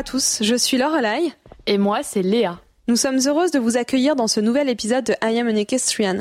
[0.00, 1.34] Bonjour à tous, je suis Lorelai.
[1.66, 2.58] Et moi, c'est Léa.
[2.88, 6.20] Nous sommes heureuses de vous accueillir dans ce nouvel épisode de I Am an Equestrian.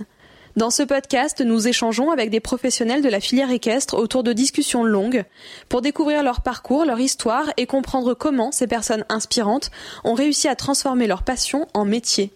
[0.57, 4.83] Dans ce podcast, nous échangeons avec des professionnels de la filière équestre autour de discussions
[4.83, 5.23] longues
[5.69, 9.71] pour découvrir leur parcours, leur histoire et comprendre comment ces personnes inspirantes
[10.03, 12.33] ont réussi à transformer leur passion en métier.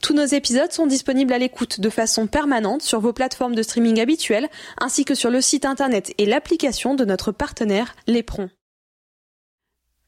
[0.00, 3.98] Tous nos épisodes sont disponibles à l'écoute de façon permanente sur vos plateformes de streaming
[3.98, 4.48] habituelles
[4.80, 8.48] ainsi que sur le site internet et l'application de notre partenaire Lépron.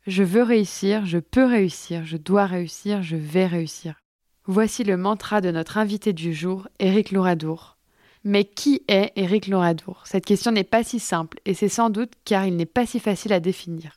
[0.06, 3.96] Je veux réussir, je peux réussir, je dois réussir, je vais réussir.
[4.44, 7.76] Voici le mantra de notre invité du jour, Éric Louradour.
[8.22, 10.02] Mais qui est Éric Louradour?
[10.04, 13.00] Cette question n'est pas si simple, et c'est sans doute car il n'est pas si
[13.00, 13.96] facile à définir.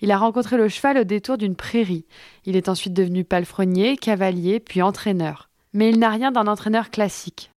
[0.00, 2.06] Il a rencontré le cheval au détour d'une prairie.
[2.44, 5.50] Il est ensuite devenu palefrenier, cavalier, puis entraîneur.
[5.72, 7.50] Mais il n'a rien d'un entraîneur classique.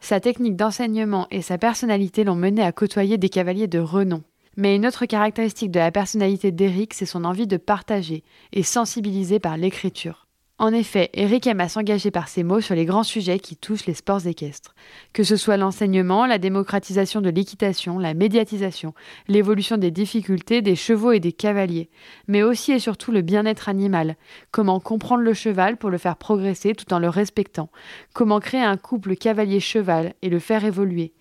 [0.00, 4.24] Sa technique d'enseignement et sa personnalité l'ont mené à côtoyer des cavaliers de renom.
[4.56, 9.38] Mais une autre caractéristique de la personnalité d'Éric, c'est son envie de partager et sensibiliser
[9.38, 10.26] par l'écriture.
[10.58, 13.84] En effet, Eric aime à s'engager par ses mots sur les grands sujets qui touchent
[13.84, 14.74] les sports équestres.
[15.12, 18.94] Que ce soit l'enseignement, la démocratisation de l'équitation, la médiatisation,
[19.28, 21.90] l'évolution des difficultés des chevaux et des cavaliers,
[22.26, 24.16] mais aussi et surtout le bien-être animal.
[24.50, 27.68] Comment comprendre le cheval pour le faire progresser tout en le respectant?
[28.14, 31.12] Comment créer un couple cavalier-cheval et le faire évoluer?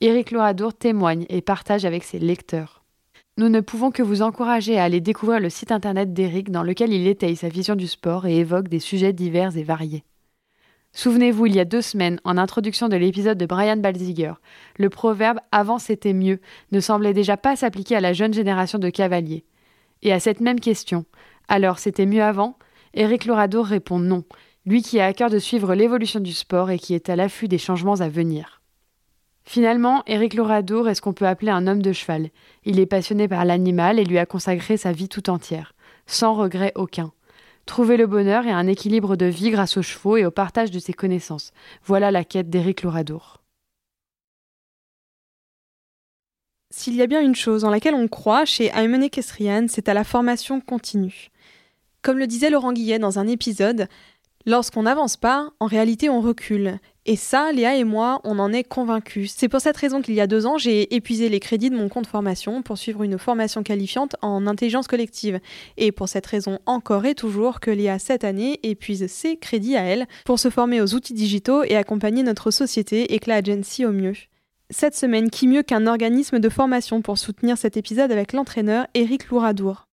[0.00, 2.83] Éric Loadour témoigne et partage avec ses lecteurs.
[3.36, 6.92] Nous ne pouvons que vous encourager à aller découvrir le site internet d'Eric dans lequel
[6.92, 10.04] il étaye sa vision du sport et évoque des sujets divers et variés.
[10.92, 14.34] Souvenez-vous, il y a deux semaines, en introduction de l'épisode de Brian Balziger,
[14.78, 16.38] le proverbe Avant c'était mieux
[16.70, 19.44] ne semblait déjà pas s'appliquer à la jeune génération de cavaliers.
[20.02, 21.04] Et à cette même question,
[21.48, 22.56] alors c'était mieux avant?
[22.94, 24.22] Éric Loradour répond non,
[24.64, 27.48] lui qui a à cœur de suivre l'évolution du sport et qui est à l'affût
[27.48, 28.62] des changements à venir.
[29.44, 32.30] Finalement, Éric Loradour est ce qu'on peut appeler un homme de cheval.
[32.64, 35.74] Il est passionné par l'animal et lui a consacré sa vie tout entière,
[36.06, 37.12] sans regret aucun.
[37.66, 40.78] Trouver le bonheur et un équilibre de vie grâce aux chevaux et au partage de
[40.78, 41.52] ses connaissances.
[41.84, 43.40] Voilà la quête d'Éric Loradour.
[46.70, 49.94] S'il y a bien une chose en laquelle on croit chez Aymen Equestrian, c'est à
[49.94, 51.30] la formation continue.
[52.02, 53.86] Comme le disait Laurent Guillet dans un épisode,
[54.44, 56.78] lorsqu'on n'avance pas, en réalité on recule.
[57.06, 59.34] Et ça, Léa et moi, on en est convaincus.
[59.36, 61.90] C'est pour cette raison qu'il y a deux ans, j'ai épuisé les crédits de mon
[61.90, 65.38] compte formation pour suivre une formation qualifiante en intelligence collective.
[65.76, 69.82] Et pour cette raison encore et toujours que Léa, cette année, épuise ses crédits à
[69.82, 74.14] elle pour se former aux outils digitaux et accompagner notre société Eclat Agency au mieux.
[74.70, 79.28] Cette semaine, qui mieux qu'un organisme de formation pour soutenir cet épisode avec l'entraîneur Eric
[79.28, 79.88] Louradour.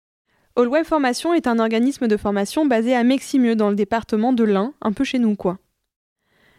[0.55, 4.45] All Web Formation est un organisme de formation basé à Meximieux dans le département de
[4.45, 5.57] l'Ain, un peu chez nous quoi.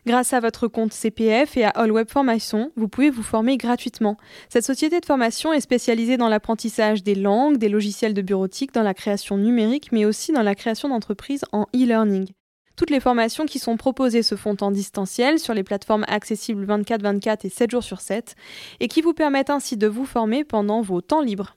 [0.04, 4.16] Grâce à votre compte CPF et à All Web Formation, vous pouvez vous former gratuitement.
[4.48, 8.82] Cette société de formation est spécialisée dans l'apprentissage des langues, des logiciels de bureautique, dans
[8.82, 12.32] la création numérique, mais aussi dans la création d'entreprises en e-learning.
[12.74, 17.46] Toutes les formations qui sont proposées se font en distanciel sur les plateformes accessibles 24-24
[17.46, 18.34] et 7 jours sur 7
[18.80, 21.56] et qui vous permettent ainsi de vous former pendant vos temps libres.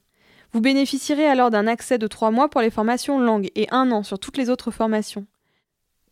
[0.51, 4.03] Vous bénéficierez alors d'un accès de 3 mois pour les formations langues et un an
[4.03, 5.25] sur toutes les autres formations.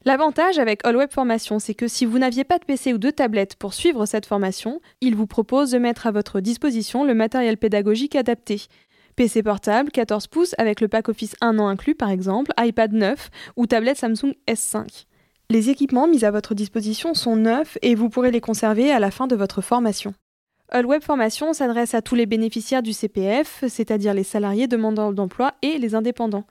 [0.05, 3.09] L'avantage avec All Web Formation, c'est que si vous n'aviez pas de PC ou de
[3.09, 7.57] tablette pour suivre cette formation, il vous propose de mettre à votre disposition le matériel
[7.57, 8.63] pédagogique adapté.
[9.15, 13.29] PC portable 14 pouces avec le pack Office 1 an inclus par exemple, iPad 9
[13.55, 15.05] ou tablette Samsung S5.
[15.49, 19.11] Les équipements mis à votre disposition sont neufs et vous pourrez les conserver à la
[19.11, 20.13] fin de votre formation.
[20.67, 25.53] All Web Formation s'adresse à tous les bénéficiaires du CPF, c'est-à-dire les salariés demandeurs d'emploi
[25.61, 26.45] et les indépendants.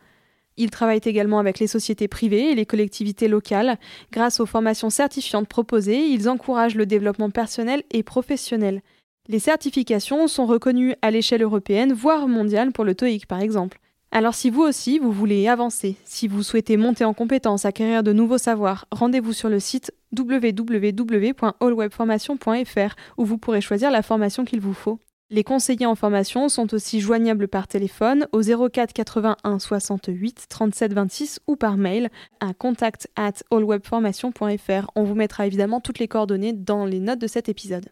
[0.56, 3.78] Ils travaillent également avec les sociétés privées et les collectivités locales.
[4.12, 8.82] Grâce aux formations certifiantes proposées, ils encouragent le développement personnel et professionnel.
[9.28, 13.78] Les certifications sont reconnues à l'échelle européenne, voire mondiale pour le TOEIC par exemple.
[14.14, 18.12] Alors si vous aussi, vous voulez avancer, si vous souhaitez monter en compétences, acquérir de
[18.12, 24.74] nouveaux savoirs, rendez-vous sur le site www.allwebformation.fr où vous pourrez choisir la formation qu'il vous
[24.74, 24.98] faut.
[25.32, 31.40] Les conseillers en formation sont aussi joignables par téléphone au 04 81 68 37 26
[31.46, 34.90] ou par mail à contact at allwebformation.fr.
[34.94, 37.88] On vous mettra évidemment toutes les coordonnées dans les notes de cet épisode.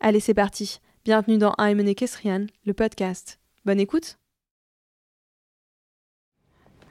[0.00, 0.80] Allez, c'est parti.
[1.06, 3.40] Bienvenue dans I'm an Equestrian, le podcast.
[3.64, 4.18] Bonne écoute.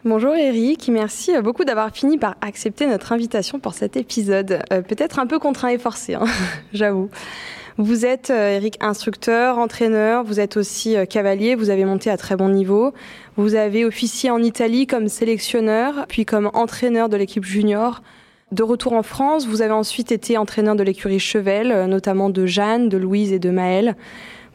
[0.03, 4.63] Bonjour Eric, merci beaucoup d'avoir fini par accepter notre invitation pour cet épisode.
[4.73, 6.25] Euh, peut-être un peu contraint et forcé, hein,
[6.73, 7.11] j'avoue.
[7.77, 12.17] Vous êtes, euh, Eric, instructeur, entraîneur, vous êtes aussi euh, cavalier, vous avez monté à
[12.17, 12.93] très bon niveau.
[13.37, 18.01] Vous avez officié en Italie comme sélectionneur, puis comme entraîneur de l'équipe junior.
[18.51, 22.45] De retour en France, vous avez ensuite été entraîneur de l'écurie Chevel, euh, notamment de
[22.45, 23.95] Jeanne, de Louise et de Maëlle.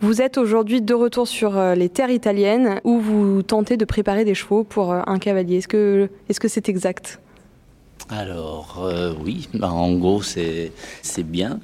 [0.02, 4.34] Vous êtes aujourd'hui de retour sur les terres italiennes où vous tentez de préparer des
[4.34, 5.56] chevaux pour un cavalier.
[5.56, 5.68] Est-ce
[6.38, 7.18] que c'est exact?
[8.08, 10.72] Alors euh, oui, bah, en gros c'est
[11.24, 11.58] bien.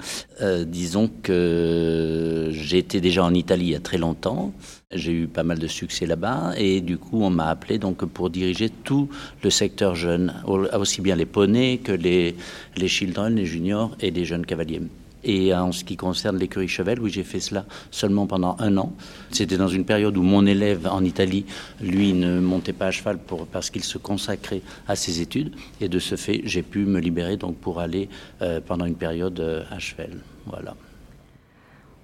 [0.67, 4.51] disons que été déjà en Italie il y a très longtemps.
[4.91, 8.29] J'ai eu pas mal de succès là-bas et du coup on m'a appelé donc pour
[8.29, 9.09] diriger tout
[9.43, 12.35] le secteur jeune, aussi bien les poneys que les
[12.75, 14.81] les children, les juniors et les jeunes cavaliers.
[15.23, 18.93] Et en ce qui concerne l'écurie Chevel, oui, j'ai fait cela seulement pendant un an.
[19.31, 21.45] C'était dans une période où mon élève en Italie,
[21.81, 23.19] lui, ne montait pas à cheval
[23.51, 25.53] parce qu'il se consacrait à ses études.
[25.81, 28.09] Et de ce fait, j'ai pu me libérer donc pour aller
[28.41, 30.11] euh, pendant une période euh, à cheval.
[30.45, 30.75] Voilà.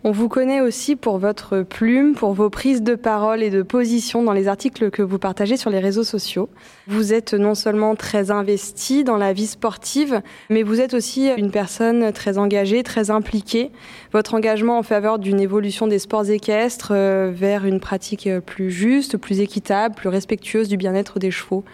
[0.05, 4.23] On vous connaît aussi pour votre plume, pour vos prises de parole et de position
[4.23, 6.49] dans les articles que vous partagez sur les réseaux sociaux.
[6.87, 11.51] Vous êtes non seulement très investi dans la vie sportive, mais vous êtes aussi une
[11.51, 13.71] personne très engagée, très impliquée.
[14.13, 19.17] Votre engagement en faveur d'une évolution des sports équestres euh, vers une pratique plus juste,
[19.17, 21.65] plus équitable, plus respectueuse du bien-être des chevaux.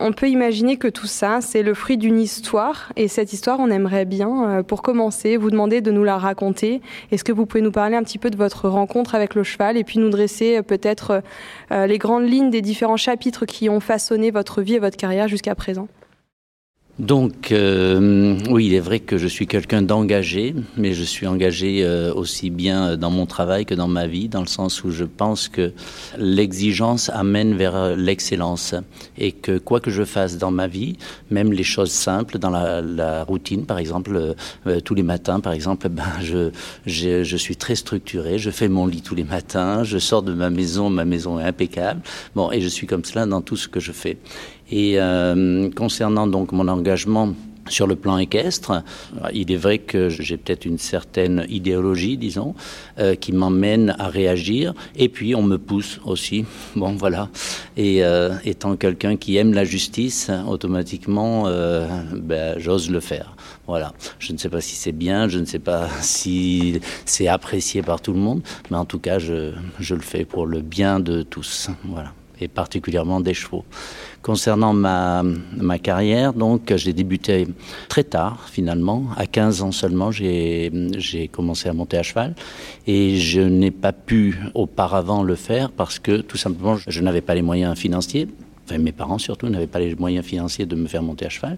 [0.00, 2.92] On peut imaginer que tout ça, c'est le fruit d'une histoire.
[2.94, 6.80] Et cette histoire, on aimerait bien, euh, pour commencer, vous demander de nous la raconter.
[7.10, 9.76] Est-ce que vous pouvez nous parler un petit peu de votre rencontre avec le cheval
[9.76, 11.22] et puis nous dresser euh, peut-être
[11.72, 15.26] euh, les grandes lignes des différents chapitres qui ont façonné votre vie et votre carrière
[15.26, 15.88] jusqu'à présent?
[16.98, 21.84] Donc, euh, oui, il est vrai que je suis quelqu'un d'engagé, mais je suis engagé
[21.84, 25.04] euh, aussi bien dans mon travail que dans ma vie, dans le sens où je
[25.04, 25.72] pense que
[26.16, 28.74] l'exigence amène vers l'excellence
[29.16, 30.96] et que quoi que je fasse dans ma vie,
[31.30, 34.34] même les choses simples, dans la, routine, par exemple,
[34.66, 36.50] euh, tous les matins, par exemple, ben, je,
[36.84, 40.34] je, je, suis très structuré, je fais mon lit tous les matins, je sors de
[40.34, 42.00] ma maison, ma maison est impeccable,
[42.34, 44.18] bon, et je suis comme cela dans tout ce que je fais.
[44.70, 47.34] Et euh, concernant donc mon engagement
[47.70, 48.82] sur le plan équestre,
[49.32, 52.54] il est vrai que j'ai peut-être une certaine idéologie, disons,
[52.98, 54.74] euh, qui m'emmène à réagir.
[54.96, 56.44] Et puis on me pousse aussi.
[56.76, 57.28] Bon, voilà.
[57.76, 63.34] Et euh, étant quelqu'un qui aime la justice, automatiquement, euh, ben, j'ose le faire.
[63.66, 63.92] Voilà.
[64.18, 68.00] Je ne sais pas si c'est bien, je ne sais pas si c'est apprécié par
[68.00, 71.22] tout le monde, mais en tout cas, je, je le fais pour le bien de
[71.22, 71.68] tous.
[71.84, 72.12] Voilà.
[72.40, 73.64] Et particulièrement des chevaux.
[74.22, 75.22] Concernant ma,
[75.82, 77.46] carrière, donc j'ai débuté
[77.88, 80.70] très tard finalement, à 15 ans seulement, j'ai
[81.32, 82.34] commencé à monter à cheval.
[82.86, 87.34] Et je n'ai pas pu auparavant le faire parce que tout simplement je n'avais pas
[87.34, 88.28] les moyens financiers.
[88.76, 91.56] Mes parents surtout n'avaient pas les moyens financiers de me faire monter à cheval.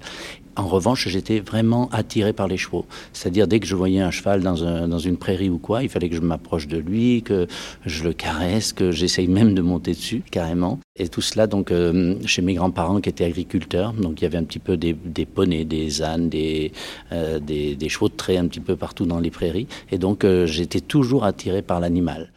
[0.56, 2.84] En revanche, j'étais vraiment attiré par les chevaux.
[3.12, 5.88] C'est-à-dire, dès que je voyais un cheval dans, un, dans, une prairie ou quoi, il
[5.88, 7.46] fallait que je m'approche de lui, que
[7.86, 10.80] je le caresse, que j'essaye même de monter dessus, carrément.
[10.96, 13.92] Et tout cela, donc, euh, chez mes grands-parents qui étaient agriculteurs.
[13.92, 14.94] Donc, il y avait un petit peu des,
[15.24, 16.72] poneys, des ânes, des,
[17.12, 19.68] euh, des, des, chevaux de trait un petit peu partout dans les prairies.
[19.90, 22.30] Et donc, euh, j'étais toujours attiré par l'animal.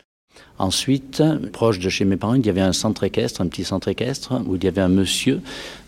[0.64, 1.22] Ensuite,
[1.52, 4.42] proche de chez mes parents, il y avait un centre équestre, un petit centre équestre,
[4.48, 5.42] où il y avait un monsieur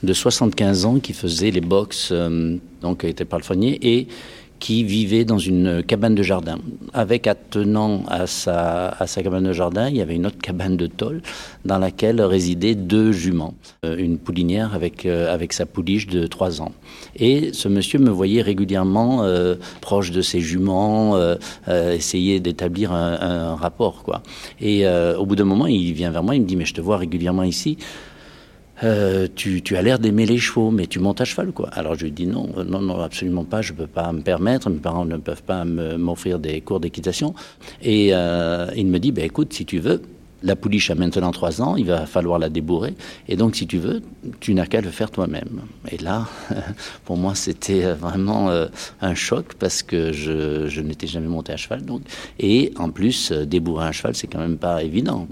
[0.03, 4.07] de 75 ans qui faisait les box, euh, donc était palefrenier, et
[4.65, 6.57] qui vivait dans une cabane de jardin.
[6.91, 10.75] Avec attenant à sa, à sa cabane de jardin, il y avait une autre cabane
[10.75, 11.21] de tôle
[11.65, 13.53] dans laquelle résidaient deux juments.
[13.85, 16.71] Euh, une poulinière avec, euh, avec sa pouliche de trois ans.
[17.15, 21.15] Et ce monsieur me voyait régulièrement euh, proche de ses juments,
[21.67, 24.01] essayer d'établir un, un, rapport.
[24.01, 24.23] Quoi.
[24.59, 26.81] Et au bout d'un moment, il vient vers moi, il me dit, mais je te
[26.81, 27.77] vois régulièrement ici.
[28.83, 31.69] Euh, tu, tu, as l'air d'aimer les chevaux, mais tu montes à cheval, quoi.
[31.69, 34.69] Alors je lui dis non, non, non, absolument pas, je ne peux pas me permettre,
[34.69, 37.33] mes parents ne peuvent pas m'offrir des cours d'équitation.
[37.81, 40.01] Et euh, il me dit, ben écoute, si tu veux,
[40.45, 42.93] la pouliche a maintenant trois ans, il va falloir la débourrer.
[43.27, 44.01] Et donc, si tu veux,
[44.39, 45.61] tu n'as qu'à le faire toi-même.
[45.91, 46.27] Et là,
[47.05, 48.67] pour moi, c'était vraiment euh,
[49.01, 51.83] un choc parce que je, n'étais jamais monté à cheval.
[51.83, 52.01] Donc.
[52.39, 55.27] Et en plus, euh, débourrer un cheval, c'est quand même pas évident.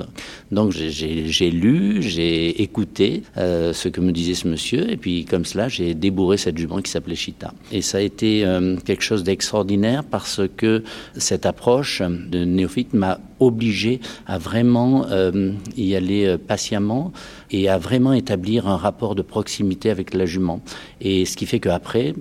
[0.52, 4.92] Donc, j'ai lu, j'ai écouté euh, ce que me disait ce monsieur.
[4.92, 7.54] Et puis, comme cela, j'ai débourré cette jument qui s'appelait Chita.
[7.72, 8.46] Et ça a été
[8.86, 10.84] quelque chose d'extraordinaire parce que
[11.18, 17.12] cette approche de néophyte m'a obligé à vraiment euh, y aller euh, patiemment
[17.52, 20.62] et à vraiment établir un rapport de proximité avec la jument.
[21.02, 22.14] Et ce qui fait qu'après,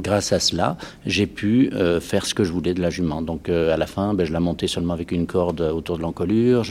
[0.00, 0.76] grâce à cela,
[1.06, 3.22] j'ai pu euh, faire ce que je voulais de la jument.
[3.22, 6.64] Donc à la fin, ben, je la montais seulement avec une corde autour de l'encolure,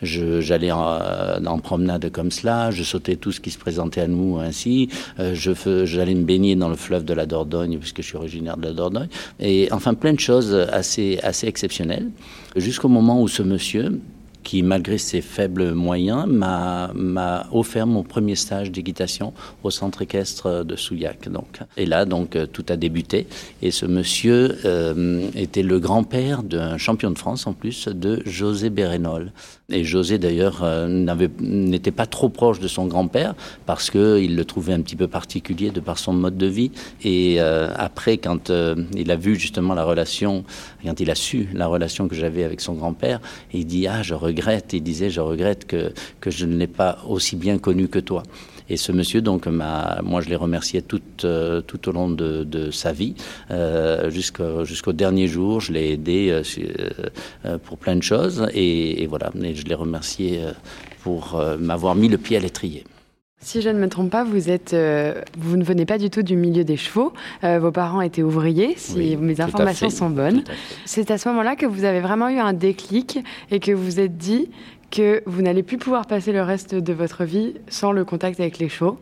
[0.00, 4.88] j'allais en, promenade comme cela, je sautais tout ce qui se présentait à nous ainsi,
[5.18, 8.72] j'allais me baigner dans le fleuve de la Dordogne, puisque je suis originaire de la
[8.72, 12.08] Dordogne, et enfin plein de choses assez, assez exceptionnelles,
[12.56, 14.00] jusqu'au moment où ce monsieur
[14.42, 19.32] qui, malgré ses faibles moyens, m'a offert mon premier stage d'équitation
[19.62, 21.28] au centre équestre de Souillac.
[21.28, 21.60] Donc.
[21.76, 23.26] Et là, donc, tout a débuté.
[23.62, 28.70] Et ce monsieur euh, était le grand-père d'un champion de France, en plus, de José
[28.70, 29.32] Bérénol.
[29.72, 30.88] Et José, d'ailleurs, euh,
[31.40, 33.34] n'était pas trop proche de son grand-père
[33.66, 36.70] parce qu'il le trouvait un petit peu particulier de par son mode de vie.
[37.02, 38.52] Et euh, après, quand
[38.94, 40.44] il a vu justement la relation,
[40.84, 43.20] quand il a su la relation que j'avais avec son grand-père,
[43.52, 44.72] il dit Ah, je regrette.
[44.72, 48.22] Il disait Je regrette que, que je ne l'ai pas aussi bien connu que toi.
[48.72, 52.90] Et ce monsieur, donc, moi, je l'ai remercié tout, euh, tout au long de, sa
[52.90, 53.14] vie,
[53.50, 55.60] euh, jusqu'au dernier jour.
[55.60, 56.42] Je l'ai aidé
[57.44, 58.48] euh, pour plein de choses.
[58.54, 60.40] Et, voilà, et je l'ai remercié
[61.02, 62.84] pour m'avoir mis le pied à l'étrier.
[63.42, 64.74] Si je ne me trompe pas, vous êtes,
[65.36, 67.12] vous ne venez pas du tout du milieu des chevaux.
[67.42, 70.44] vos parents étaient ouvriers, si mes informations sont bonnes.
[70.86, 73.18] C'est à ce moment-là que vous avez vraiment eu un déclic
[73.50, 74.48] et que vous vous êtes dit
[74.92, 78.58] que vous n'allez plus pouvoir passer le reste de votre vie sans le contact avec
[78.58, 78.98] les chevaux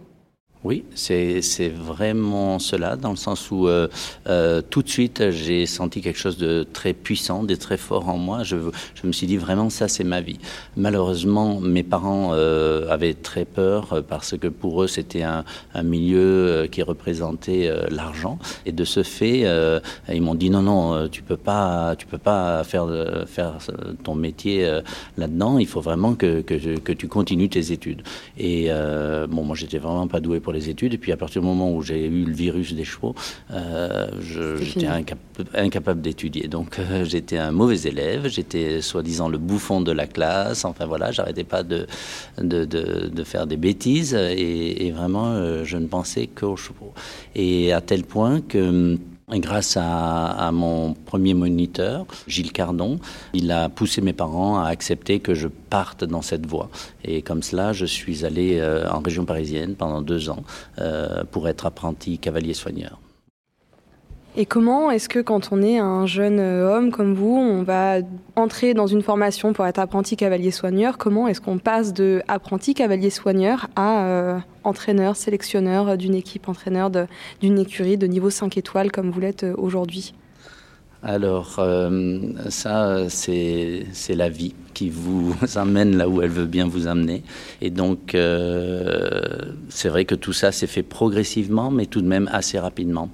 [0.62, 1.40] oui, c'est
[1.70, 3.88] vraiment cela, dans le sens où euh,
[4.28, 8.18] euh, tout de suite j'ai senti quelque chose de très puissant, de très fort en
[8.18, 8.42] moi.
[8.42, 8.56] Je,
[9.02, 10.38] me suis dit vraiment ça c'est ma vie.
[10.76, 15.44] Malheureusement, mes parents euh, avaient très peur parce que pour eux c'était un,
[15.82, 19.46] milieu qui représentait l'argent et de ce fait
[20.12, 22.86] ils m'ont dit non non tu peux pas tu peux pas faire
[24.04, 24.80] ton métier
[25.16, 25.58] là-dedans.
[25.58, 28.02] Il faut vraiment que, que, que, tu continues tes études.
[28.36, 28.68] Et
[29.28, 30.94] bon moi j'étais vraiment pas doué pour les études.
[30.94, 33.14] Et puis à partir du moment où j'ai eu le virus des chevaux,
[33.52, 34.88] euh, j'étais
[35.54, 36.48] incapable d'étudier.
[36.48, 40.64] Donc euh, j'étais un mauvais élève, j'étais soi-disant le bouffon de la classe.
[40.64, 41.86] Enfin voilà, j'arrêtais pas de,
[42.38, 44.14] de, de, faire des bêtises.
[44.14, 46.92] Et, vraiment, euh, je ne pensais qu'aux chevaux.
[47.34, 48.98] Et à tel point que
[49.38, 52.98] grâce à, mon premier moniteur, Gilles Cardon,
[53.32, 56.70] il a poussé mes parents à accepter que je parte dans cette voie.
[57.04, 60.42] Et comme cela, je suis allé euh, en région parisienne pendant deux ans
[60.78, 62.98] euh, pour être apprenti cavalier soigneur.
[64.36, 67.96] Et comment est-ce que quand on est un jeune euh, homme comme vous, on va
[68.36, 72.74] entrer dans une formation pour être apprenti cavalier soigneur Comment est-ce qu'on passe de apprenti
[72.74, 76.92] cavalier soigneur à euh, entraîneur, sélectionneur d'une équipe, entraîneur
[77.40, 80.14] d'une écurie de niveau 5 étoiles comme vous l'êtes euh, aujourd'hui?
[81.02, 81.58] Alors,
[82.50, 87.22] ça, c'est la vie qui vous amène là où elle veut bien vous amener.
[87.62, 88.10] Et donc,
[89.70, 93.08] c'est vrai que tout ça s'est fait progressivement, mais tout de même assez rapidement.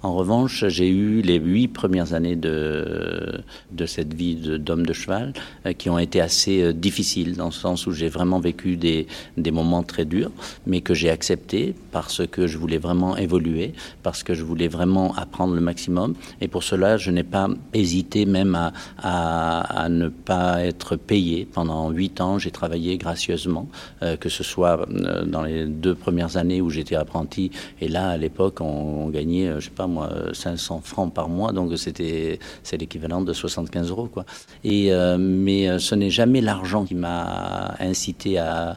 [0.00, 3.40] En revanche, j'ai eu les huit premières années de,
[3.72, 5.32] de cette vie d'homme de, cheval
[5.66, 9.08] euh, qui ont été assez euh, difficiles, dans le sens où j'ai vraiment vécu des,
[9.36, 10.30] des moments très durs,
[10.68, 13.72] mais que j'ai accepté parce que je voulais vraiment évoluer,
[14.04, 16.14] parce que je voulais vraiment apprendre le maximum.
[16.40, 21.44] Et pour cela, je n'ai pas hésité même à, à, à, ne pas être payé.
[21.44, 23.68] Pendant huit ans, j'ai travaillé gracieusement,
[24.02, 24.86] euh, que ce soit
[25.26, 27.50] dans les deux premières années où j'étais apprenti,
[27.80, 31.52] et là, à l'époque, on, on gagnait, je sais pas, moi, 500 francs par mois,
[31.52, 34.24] donc c'était c'est l'équivalent de 75 euros, quoi.
[34.64, 38.76] Et euh, mais euh, ce n'est jamais l'argent qui m'a incité à,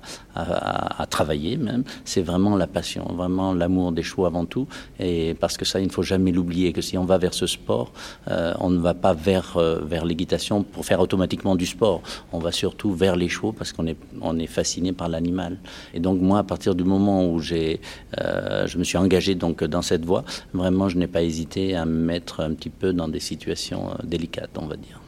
[1.10, 1.84] travailler, même.
[2.06, 4.66] C'est vraiment la passion, vraiment l'amour des chevaux avant tout,
[4.98, 7.48] et parce que ça, il ne faut jamais l'oublier que si on va vers ce
[7.48, 7.92] sport,
[8.30, 12.02] euh, on ne va pas vers vers l'équitation pour faire automatiquement du sport.
[12.32, 15.58] On va surtout vers les chevaux parce qu'on est on est fasciné par l'animal.
[15.94, 17.82] Et donc moi, à partir du moment où j'ai
[18.18, 22.00] je me suis engagé donc dans cette voie, vraiment je n'ai pas hésité à me
[22.00, 25.02] mettre un petit peu dans des situations euh, délicates, on va dire.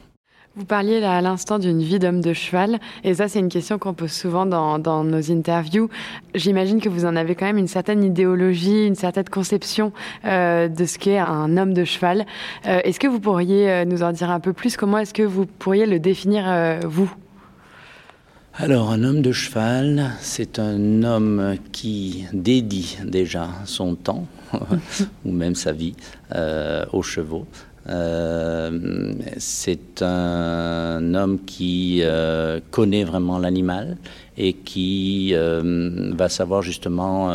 [0.56, 3.76] Vous parliez là à l'instant d'une vie d'homme de cheval, et ça c'est une question
[3.76, 5.88] qu'on pose souvent dans, nos interviews.
[6.36, 9.92] J'imagine que vous en avez quand même une certaine idéologie, une certaine conception
[10.24, 12.24] euh, de ce qu'est un homme de cheval.
[12.66, 14.76] Euh, est-ce que vous pourriez nous en dire un peu plus?
[14.76, 16.44] Comment est-ce que vous pourriez le définir
[16.86, 17.12] vous?
[18.56, 24.28] Alors, un homme de cheval, c'est un homme qui dédie déjà son temps,
[25.24, 25.96] ou même sa vie,
[26.36, 27.48] euh, aux chevaux.
[27.88, 33.98] Euh, c'est un homme qui euh, connaît vraiment l'animal
[34.36, 37.30] et qui va savoir justement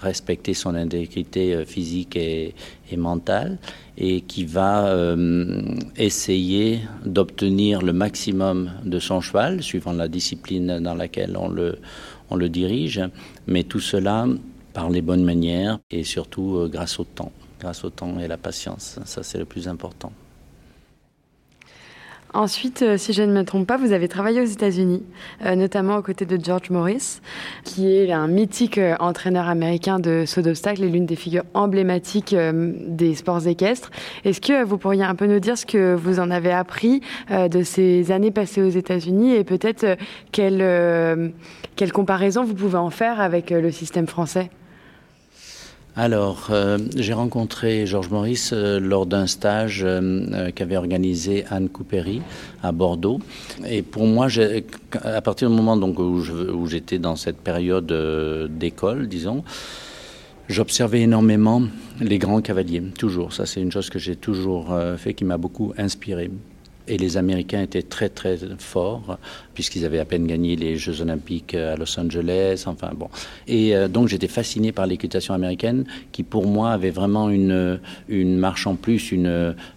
[0.00, 2.54] respecter son intégrité physique et,
[2.96, 3.58] mentale
[3.96, 5.62] et qui va euh,
[5.96, 13.00] essayer d'obtenir le maximum de son cheval, suivant la discipline dans laquelle on le, dirige,
[13.46, 14.26] mais tout cela
[14.72, 17.32] par les bonnes manières et surtout euh, grâce au temps,
[17.64, 18.98] grâce au temps et la patience.
[19.06, 20.12] Ça, c'est le plus important.
[22.34, 25.04] Ensuite, euh, si je ne me trompe pas, vous avez travaillé aux États-Unis,
[25.46, 27.20] euh, notamment aux côtés de George Morris,
[27.62, 32.34] qui est un mythique euh, entraîneur américain de saut d'obstacle et l'une des figures emblématiques
[32.34, 33.90] des sports équestres.
[34.24, 37.62] Est-ce que vous pourriez un peu nous dire ce que vous en avez appris de
[37.62, 39.96] ces années passées aux États-Unis et peut-être
[40.32, 41.32] quelle,
[41.76, 44.50] quelle comparaison vous pouvez en faire avec le système français?
[45.96, 52.20] Alors, euh, j'ai rencontré Georges Maurice euh, lors d'un stage euh, qu'avait organisé Anne Coupéry
[52.64, 53.20] à Bordeaux.
[53.68, 54.26] Et pour moi,
[55.04, 57.86] à partir du moment donc, où j'étais dans cette période
[58.50, 59.44] d'école, disons,
[60.48, 61.62] j'observais énormément
[62.00, 63.32] les grands cavaliers, toujours.
[63.32, 66.28] Ça, c'est une chose que j'ai toujours fait, qui m'a beaucoup inspiré.
[66.88, 69.18] Et les Américains étaient très très forts,
[69.54, 73.08] puisqu'ils avaient à peine gagné les Jeux Olympiques à Los Angeles, enfin bon.
[73.46, 78.36] Et euh, donc j'étais fasciné par l'équitation américaine, qui pour moi avait vraiment une, une
[78.36, 79.12] marche en plus,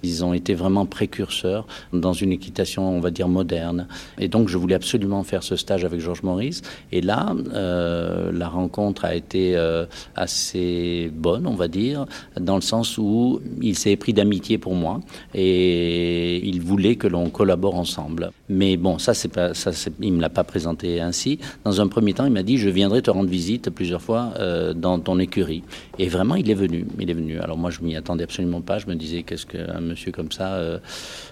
[0.03, 3.88] ils ont été vraiment précurseurs dans une équitation, on va dire, moderne.
[4.19, 6.62] Et donc je voulais absolument faire ce stage avec Georges Maurice.
[6.91, 12.05] Et là, euh, la rencontre a été euh, assez bonne, on va dire,
[12.39, 15.00] dans le sens où il s'est pris d'amitié pour moi
[15.34, 18.31] et il voulait que l'on collabore ensemble.
[18.50, 19.53] Mais bon, ça, c'est pas,
[20.01, 21.39] il me l'a pas présenté ainsi.
[21.63, 24.74] Dans un premier temps, il m'a dit je viendrai te rendre visite plusieurs fois euh,
[24.74, 25.63] dans ton écurie.
[26.00, 26.86] Et vraiment, il est venu.
[27.00, 27.39] Il est venu.
[27.39, 28.79] Alors moi, je m'y attendais absolument pas.
[28.79, 30.79] Je me disais qu'est-ce qu'un monsieur comme ça euh,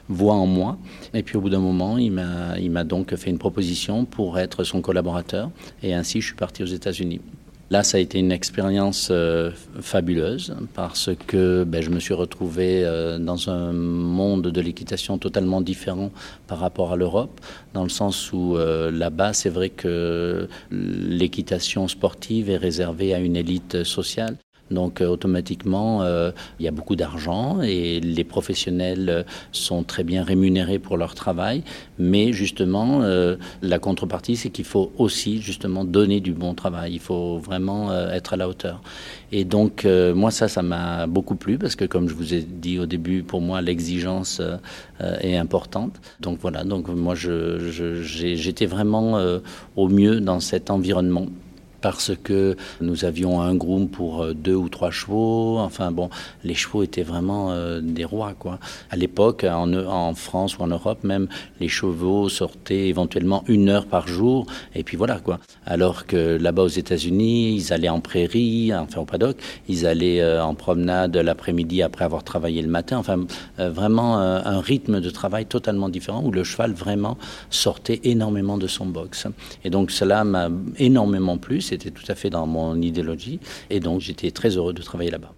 [0.10, 0.77] voit en moi?
[1.13, 4.82] Et puis au bout d'un moment, il m'a donc fait une proposition pour être son
[4.82, 5.51] collaborateur.
[5.84, 7.22] Et ainsi, je suis parti aux États-Unis.
[7.72, 9.50] Là, ça a été une expérience euh,
[9.81, 15.62] fabuleuse parce que ben, je me suis retrouvé euh, dans un monde de l'équitation totalement
[15.62, 16.12] différent
[16.45, 17.41] par rapport à l'Europe,
[17.74, 23.36] dans le sens où euh, là-bas, c'est vrai que l'équitation sportive est réservée à une
[23.36, 24.38] élite sociale.
[24.72, 30.03] Donc euh, automatiquement, euh, il y a beaucoup d'argent et les professionnels euh, sont très
[30.03, 31.63] bien rémunérés pour leur travail.
[32.00, 33.01] Mais justement,
[33.62, 36.93] la contrepartie, c'est qu'il faut aussi justement donner du bon travail.
[36.93, 38.81] Il faut vraiment être à la hauteur.
[39.31, 42.79] Et donc moi, ça, ça m'a beaucoup plu parce que comme je vous ai dit
[42.79, 44.41] au début, pour moi, l'exigence
[45.00, 46.01] est importante.
[46.19, 49.17] Donc voilà, donc moi, j'étais vraiment
[49.78, 51.28] au mieux dans cet environnement
[51.86, 55.60] parce que nous avions un groom pour euh, deux ou trois chevaux.
[55.60, 56.10] Enfin bon,
[56.43, 58.58] les chevaux étaient vraiment euh, des rois quoi.
[58.89, 61.28] À l'époque, en, France ou en Europe même,
[61.60, 65.38] les chevaux sortaient éventuellement une heure par jour et puis voilà quoi.
[65.63, 70.43] Alors que là-bas aux États-Unis, ils allaient en prairie, enfin au paddock, ils allaient euh,
[70.43, 72.98] en promenade l'après-midi après avoir travaillé le matin.
[72.98, 73.28] Enfin
[73.60, 77.15] vraiment un rythme de travail totalement différent où le cheval vraiment
[77.52, 79.28] sortait énormément de son box.
[79.63, 84.02] Et donc cela m'a énormément plu c'était tout à fait dans mon idéologie, et donc
[84.02, 85.34] j'étais très heureux de travailler là-bas.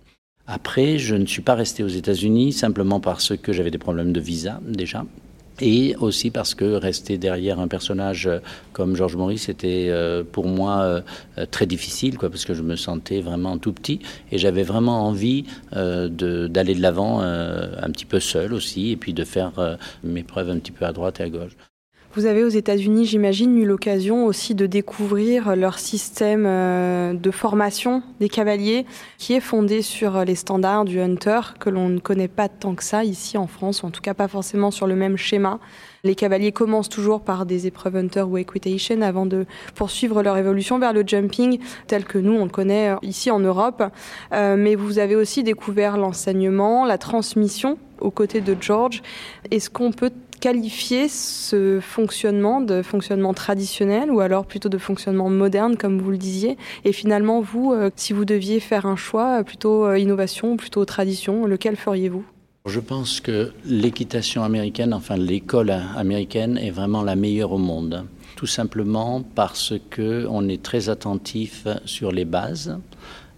[0.46, 4.20] Après, je ne suis pas resté aux États-Unis simplement parce que j'avais des problèmes de
[4.20, 5.04] visa déjà.
[5.60, 8.30] Et aussi parce que rester derrière un personnage
[8.74, 12.76] comme Georges Maurice était euh, pour moi euh, très difficile, quoi, parce que je me
[12.76, 14.00] sentais vraiment tout petit
[14.32, 15.46] et j'avais vraiment envie
[15.76, 16.10] euh,
[16.48, 20.60] d'aller de l'avant un petit peu seul aussi et puis de faire mes preuves un
[20.60, 21.58] petit peu à droite et à gauche.
[22.14, 28.02] Vous avez aux États-Unis, j'imagine, eu l'occasion aussi de découvrir leur système euh, de formation
[28.20, 28.86] des cavaliers
[29.18, 32.84] qui est fondé sur les standards du hunter que l'on ne connaît pas tant que
[32.84, 35.60] ça ici en France, en tout cas pas forcément sur le même schéma.
[36.04, 40.80] Les cavaliers commencent toujours par des épreuves hunter ou equitation avant de poursuivre leur évolution
[40.80, 43.84] vers le jumping tel que nous on le connaît euh, ici en Europe.
[44.34, 49.02] Euh, mais vous avez aussi découvert l'enseignement, la transmission aux côtés de George.
[49.52, 55.78] Est-ce qu'on peut qualifier ce fonctionnement de fonctionnement traditionnel ou alors plutôt de fonctionnement moderne,
[55.78, 59.86] comme vous le disiez Et finalement, vous, euh, si vous deviez faire un choix, plutôt
[59.86, 62.26] euh, innovation, plutôt tradition, lequel feriez-vous?
[62.66, 68.06] Je pense que l'équitation américaine, enfin l'école américaine, est vraiment la meilleure au monde.
[68.36, 72.78] Tout simplement parce que on est très attentif sur les bases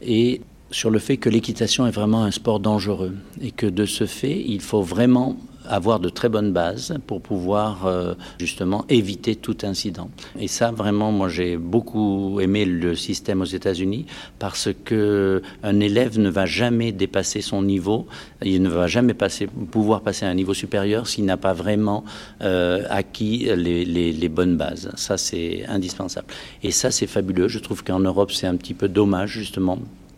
[0.02, 4.06] et sur le fait que l'équitation est vraiment un sport dangereux et que de ce
[4.06, 5.38] fait, il faut vraiment
[5.69, 10.10] avoir de très bonnes bases pour pouvoir euh, justement éviter tout incident.
[10.39, 14.05] Et ça, vraiment, moi, j'ai beaucoup aimé le système aux États-Unis
[14.39, 18.08] parce que un élève ne va jamais dépasser son niveau,
[18.43, 22.03] il ne va jamais passer, pouvoir passer à un niveau supérieur s'il n'a pas vraiment
[22.41, 24.91] euh, acquis les, les, les bonnes bases.
[24.95, 26.27] Ça, c'est indispensable.
[26.63, 27.47] Et ça, c'est fabuleux.
[27.47, 29.77] Je trouve qu'en Europe, c'est un petit peu dommage, justement,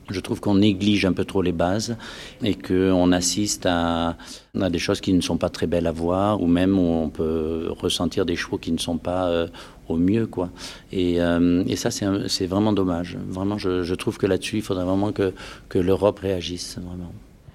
[0.10, 1.96] je trouve qu'on néglige un peu trop les bases
[2.44, 4.18] et qu'on assiste à,
[4.54, 8.26] des choses qui ne sont pas très belles à voir ou même on peut ressentir
[8.26, 9.48] des chevaux qui ne sont pas euh,
[9.88, 10.28] au mieux.
[10.28, 10.50] quoi.
[10.92, 13.18] Et, euh, et ça, c'est vraiment dommage.
[13.30, 15.34] Vraiment, je, je trouve que là-dessus, il faudrait vraiment que,
[15.70, 16.78] que l'Europe réagisse.
[16.78, 17.14] Vraiment.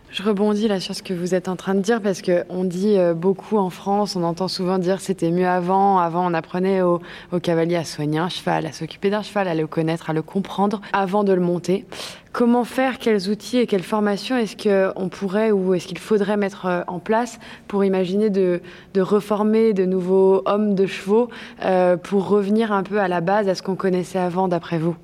[0.09, 2.97] Je rebondis là sur ce que vous êtes en train de dire parce qu'on dit
[2.97, 5.99] euh, beaucoup en France, on entend souvent dire c'était mieux avant.
[5.99, 7.01] Avant, on apprenait au,
[7.33, 10.23] au cavalier à soigner un cheval, à s'occuper d'un cheval, à le connaître, à le
[10.23, 11.85] comprendre avant de le monter.
[12.33, 12.99] Comment faire?
[12.99, 16.99] Quels outils et quelles formations est-ce qu'on pourrait ou est-ce qu'il faudrait mettre euh, en
[16.99, 17.38] place
[17.69, 18.62] pour imaginer de,
[18.95, 21.29] de reformer de nouveaux hommes de chevaux
[21.62, 24.97] euh, pour revenir un peu à la base, à ce qu'on connaissait avant, d'après vous?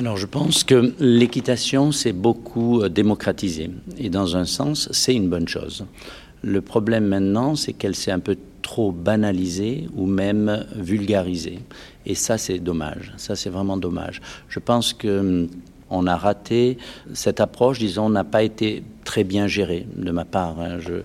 [0.00, 5.28] Alors je pense que l'équitation s'est beaucoup euh, démocratisée et dans un sens c'est une
[5.28, 5.84] bonne chose.
[6.40, 11.58] Le problème maintenant c'est qu'elle s'est un peu trop banalisée ou même vulgarisée
[12.06, 14.22] et ça c'est dommage, ça c'est vraiment dommage.
[14.48, 15.46] Je pense que
[15.90, 16.78] hum, a raté
[17.12, 20.60] cette approche, disons, n'a pas été très bien gérée de ma part.
[20.60, 20.78] Hein.
[20.78, 21.02] Je,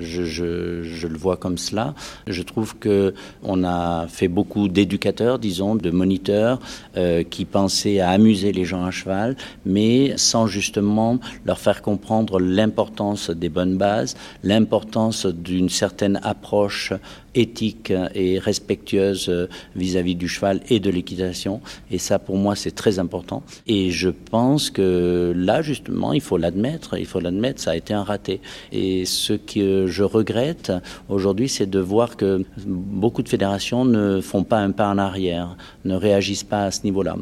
[0.00, 1.94] je, je, je, le vois comme cela.
[2.26, 6.60] Je trouve que on a fait beaucoup d'éducateurs, disons, de moniteurs
[6.96, 12.40] euh, qui pensaient à amuser les gens à cheval, mais sans justement leur faire comprendre
[12.40, 16.92] l'importance des bonnes bases, l'importance d'une certaine approche
[17.34, 21.60] éthique et respectueuse vis-à-vis -vis du cheval et de l'équitation.
[21.90, 23.42] Et ça, pour moi, c'est très important.
[23.66, 26.98] Et je pense que là, justement, il faut l'admettre.
[26.98, 28.40] Il faut l'admettre, ça a été un raté.
[28.72, 30.72] Et ce que je regrette
[31.08, 35.56] aujourd'hui, c'est de voir que beaucoup de fédérations ne font pas un pas en arrière,
[35.84, 37.16] ne réagissent pas à ce niveau-là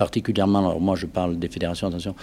[0.00, 2.14] particulièrement, alors moi je parle des fédérations, attention,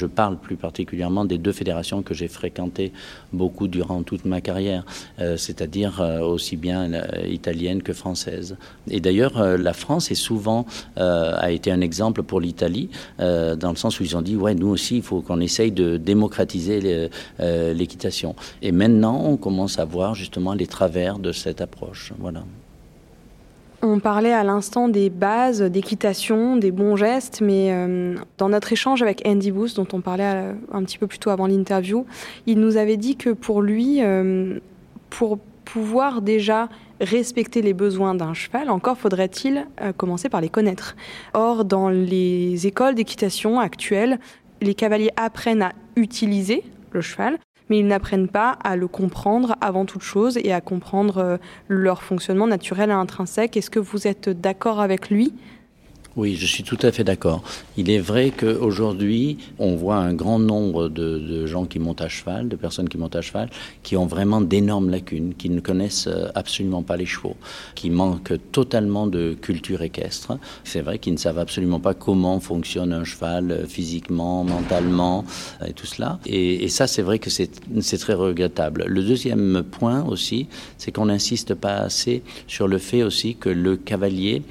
[0.00, 2.90] je parle plus particulièrement des deux fédérations que j'ai fréquentées
[3.32, 4.82] beaucoup durant toute ma carrière,
[5.20, 8.56] euh, c'est-à-dire euh, aussi bien euh, italienne que française.
[8.88, 10.66] Et d'ailleurs, euh, la France est souvent
[10.96, 12.88] a été un exemple pour l'Italie,
[13.18, 15.96] dans le sens où ils ont dit, ouais, nous aussi, il faut qu'on essaye de
[15.96, 16.76] démocratiser
[17.80, 18.34] l'équitation.
[18.60, 22.12] Et maintenant, on commence à voir justement les travers de cette approche.
[22.18, 22.42] Voilà.
[23.82, 29.00] On parlait à l'instant des bases d'équitation, des bons gestes, mais euh, dans notre échange
[29.00, 32.04] avec Andy Booth, dont on parlait à, un petit peu plus tôt avant l'interview,
[32.46, 34.58] il nous avait dit que pour lui, euh,
[35.08, 36.68] pour pouvoir déjà
[37.00, 40.94] respecter les besoins d'un cheval, encore faudrait-il euh, commencer par les connaître.
[41.32, 44.18] Or, dans les écoles d'équitation actuelles,
[44.60, 47.38] les cavaliers apprennent à utiliser le cheval,
[47.70, 51.36] mais ils n'apprennent pas à le comprendre avant toute chose et à comprendre euh,
[51.68, 53.56] leur fonctionnement naturel et intrinsèque.
[53.56, 55.32] Est-ce que vous êtes d'accord avec lui?
[56.16, 57.42] Oui, je suis tout à fait d'accord.
[57.76, 62.48] Il est vrai qu'aujourd'hui, on voit un grand nombre de, gens qui montent à cheval,
[62.48, 63.48] de personnes qui montent à cheval,
[63.84, 67.36] qui ont vraiment d'énormes lacunes, qui ne connaissent euh, absolument pas les chevaux,
[67.76, 70.36] qui manquent totalement de culture équestre.
[70.64, 75.24] C'est vrai qu'ils ne savent absolument pas comment fonctionne un cheval euh, physiquement, mentalement,
[75.62, 76.18] euh, et tout cela.
[76.26, 78.84] Et, ça, c'est vrai que c'est très regrettable.
[78.86, 83.76] Le deuxième point aussi, c'est qu'on n'insiste pas assez sur le fait aussi que le
[83.76, 84.42] cavalier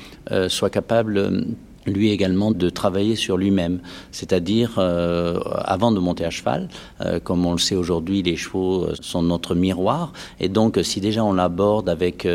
[0.48, 1.50] soit capable
[1.90, 3.80] lui également de travailler sur lui-même,
[4.12, 6.70] c'est-à-dire euh, avant de monter à cheval,
[7.02, 11.02] euh, comme on le sait aujourd'hui, les chevaux euh, sont notre miroir, et donc si
[11.02, 12.28] déjà on l'aborde avec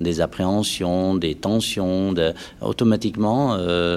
[0.00, 2.14] des appréhensions, des tensions,
[2.60, 3.56] automatiquement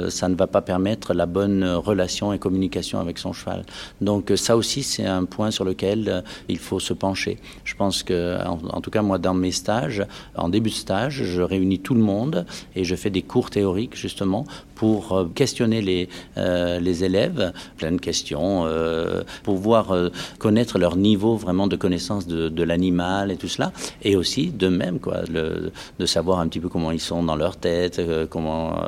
[0.09, 3.63] ça ne va pas permettre la bonne relation et communication avec son cheval.
[4.01, 7.37] Donc ça aussi c'est un point sur lequel il faut se pencher.
[7.63, 11.41] Je pense que, en, tout cas moi dans mes stages, en début de stage, je
[11.41, 16.09] réunis tout le monde et je fais des cours théoriques justement pour euh, questionner les,
[16.37, 22.27] euh, les élèves, plein de questions, euh, pouvoir euh, connaître leur niveau vraiment de connaissance
[22.27, 26.69] de, l'animal et tout cela, et aussi de même quoi, de savoir un petit peu
[26.69, 28.79] comment ils sont dans leur tête, comment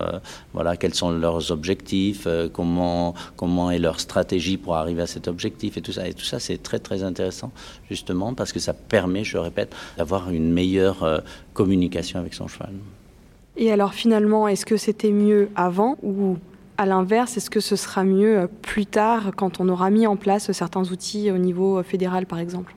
[0.54, 5.78] voilà quels sont leurs objectifs, comment comment est leur stratégie pour arriver à cet objectif
[5.78, 7.52] et tout ça et tout ça c'est très très intéressant
[7.88, 11.22] justement parce que ça permet, je répète, d'avoir une meilleure
[11.54, 12.74] communication avec son cheval.
[13.58, 16.38] Et alors finalement, est-ce que c'était mieux avant ou
[16.78, 20.15] à l'inverse, est-ce que ce sera mieux euh, plus tard quand on aura mis en
[20.15, 22.76] place certains outils au niveau euh, fédéral par exemple?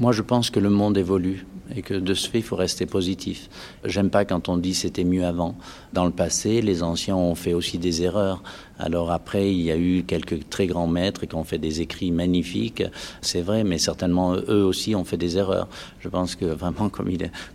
[0.00, 2.84] Moi je pense que le monde évolue et que de ce fait il faut rester
[2.84, 3.48] positif.
[3.84, 5.54] J'aime pas quand on dit c'était mieux avant.
[5.92, 8.42] Dans le passé, les anciens ont fait aussi des erreurs.
[8.78, 12.10] Alors après, il y a eu quelques très grands maîtres qui ont fait des écrits
[12.10, 12.82] magnifiques,
[13.20, 15.68] c'est vrai, mais certainement eux aussi ont fait des erreurs.
[16.00, 17.08] Je pense que vraiment, comme,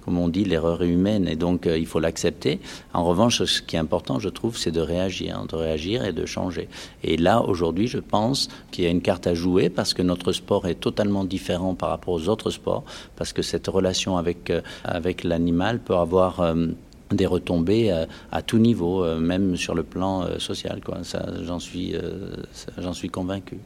[0.07, 2.59] on dit, l'erreur est humaine et donc euh, il faut l'accepter.
[2.93, 6.25] En revanche, ce qui est important, je trouve, c'est de réagir, de réagir et de
[6.25, 6.69] changer.
[7.03, 10.31] Et là, aujourd'hui, je pense qu'il y a une carte à jouer parce que notre
[10.31, 12.83] sport est totalement différent par rapport aux autres sports,
[13.15, 16.39] parce que cette relation avec, euh, avec l'animal peut avoir...
[16.39, 16.67] Euh,
[17.11, 20.81] des retombées à, à, tout niveau, euh, même sur le plan euh, social.
[21.43, 22.35] J'en suis, euh,
[22.77, 23.57] j'en suis convaincu.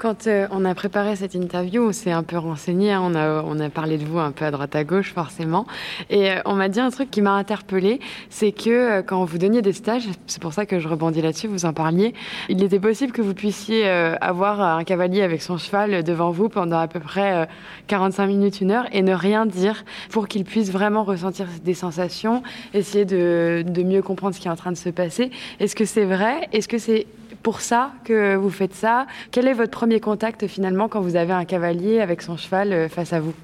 [0.00, 3.02] Quand euh, on a préparé cette interview, on s'est un peu renseigné, hein.
[3.04, 5.66] on, a, on a parlé de vous un peu à droite à gauche forcément,
[6.08, 9.36] et euh, on m'a dit un truc qui m'a interpellée, c'est que euh, quand vous
[9.36, 12.14] donniez des stages, c'est pour ça que je rebondis là-dessus, vous en parliez,
[12.48, 16.78] il était possible que vous puissiez avoir un cavalier avec son cheval devant vous pendant
[16.78, 17.46] à peu près
[17.88, 22.42] 45 minutes, une heure, et ne rien dire pour qu'il puisse vraiment ressentir des sensations,
[22.72, 25.30] essayer de, de mieux comprendre ce qui est en train de se passer.
[25.58, 26.48] Est-ce que c'est vrai?
[26.52, 27.06] Est-ce que c'est
[27.42, 29.06] pour ça que vous faites ça.
[29.30, 32.88] Quel est votre premier contact finalement quand vous avez un cavalier avec son cheval euh,
[32.88, 33.34] face à vous?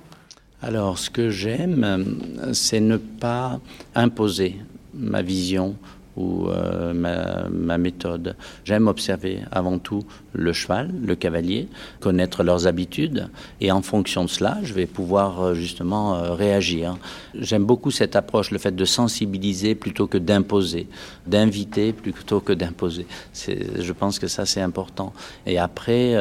[0.62, 2.16] Alors, ce que j'aime,
[2.52, 3.60] c'est ne pas
[3.94, 4.56] imposer
[4.94, 5.76] ma vision
[6.16, 8.36] ou euh, ma, méthode.
[8.64, 11.68] J'aime observer avant tout le cheval, le cavalier,
[12.00, 13.28] connaître leurs habitudes
[13.60, 16.96] et en fonction de cela, je vais pouvoir euh, justement euh, réagir.
[17.34, 20.88] J'aime beaucoup cette approche, le fait de sensibiliser plutôt que d'imposer,
[21.26, 23.06] d'inviter plutôt que d'imposer.
[23.34, 25.12] Je pense que ça c'est important.
[25.44, 26.12] Et après,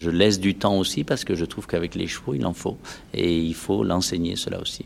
[0.00, 2.78] je laisse du temps aussi parce que je trouve qu'avec les chevaux, il en faut
[3.14, 4.84] et il faut l'enseigner cela aussi.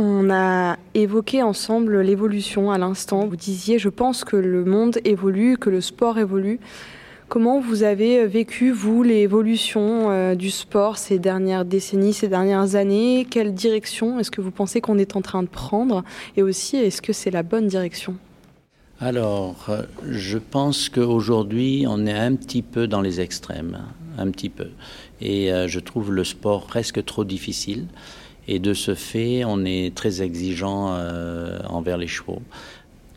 [0.00, 3.26] On a évoqué ensemble l'évolution à l'instant.
[3.26, 6.60] Vous disiez, je pense que le monde évolue, que le sport évolue.
[7.26, 13.26] Comment vous avez vécu, vous, l'évolution euh, du sport ces dernières décennies, ces dernières années?
[13.28, 16.04] Quelle direction est-ce que vous pensez qu'on est en train de prendre?
[16.36, 18.14] Et aussi, est-ce que c'est la bonne direction?
[19.00, 23.80] Alors, euh, je pense qu'aujourd'hui, on est un petit peu dans les extrêmes,
[24.16, 24.68] un petit peu.
[25.20, 27.86] Et euh, je trouve le sport presque trop difficile.
[28.48, 32.40] Et de ce fait, on est très exigeant euh, envers les chevaux.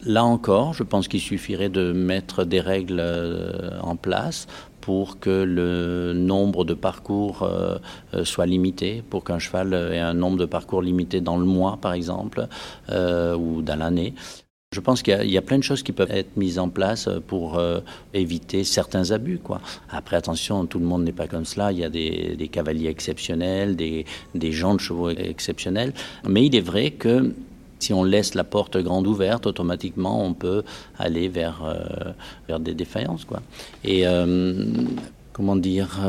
[0.06, 4.48] Là encore, je pense qu'il suffirait de mettre des règles euh, en place
[4.82, 7.78] pour que le nombre de parcours euh,
[8.24, 11.94] soit limité, pour qu'un cheval ait un nombre de parcours limité dans le mois, par
[11.94, 12.48] exemple,
[12.90, 14.16] ou dans l'année.
[14.74, 17.60] Je pense qu'il y, a plein de choses qui peuvent être mises en place pour
[17.60, 17.82] euh,
[18.14, 19.38] éviter certains abus.
[19.90, 21.74] Après, attention, tout le monde n'est pas comme cela.
[21.74, 24.06] Il y a des, cavaliers exceptionnels, des,
[24.54, 25.94] gens de chevaux exceptionnels.
[26.26, 27.36] Mais il est vrai que
[27.80, 30.64] si on laisse la porte grande ouverte, automatiquement, on peut
[30.98, 32.14] aller vers, euh,
[32.48, 33.28] vers des défaillances.
[33.84, 34.64] Et euh,
[35.34, 36.00] comment dire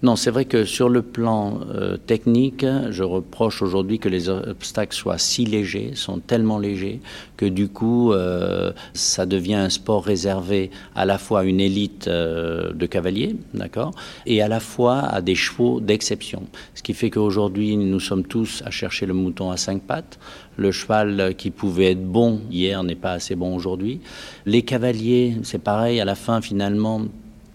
[0.00, 4.94] non, c'est vrai que sur le plan euh, technique, je reproche aujourd'hui que les obstacles
[4.94, 7.00] soient si légers, sont tellement légers,
[7.36, 12.06] que du coup, euh, ça devient un sport réservé à la fois à une élite
[12.06, 13.90] euh, de cavaliers, d'accord,
[14.24, 16.44] et à la fois à des chevaux d'exception.
[16.76, 20.20] Ce qui fait qu'aujourd'hui, nous sommes tous à chercher le mouton à cinq pattes.
[20.56, 24.00] Le cheval qui pouvait être bon hier n'est pas assez bon aujourd'hui.
[24.46, 27.02] Les cavaliers, c'est pareil, à la fin, finalement,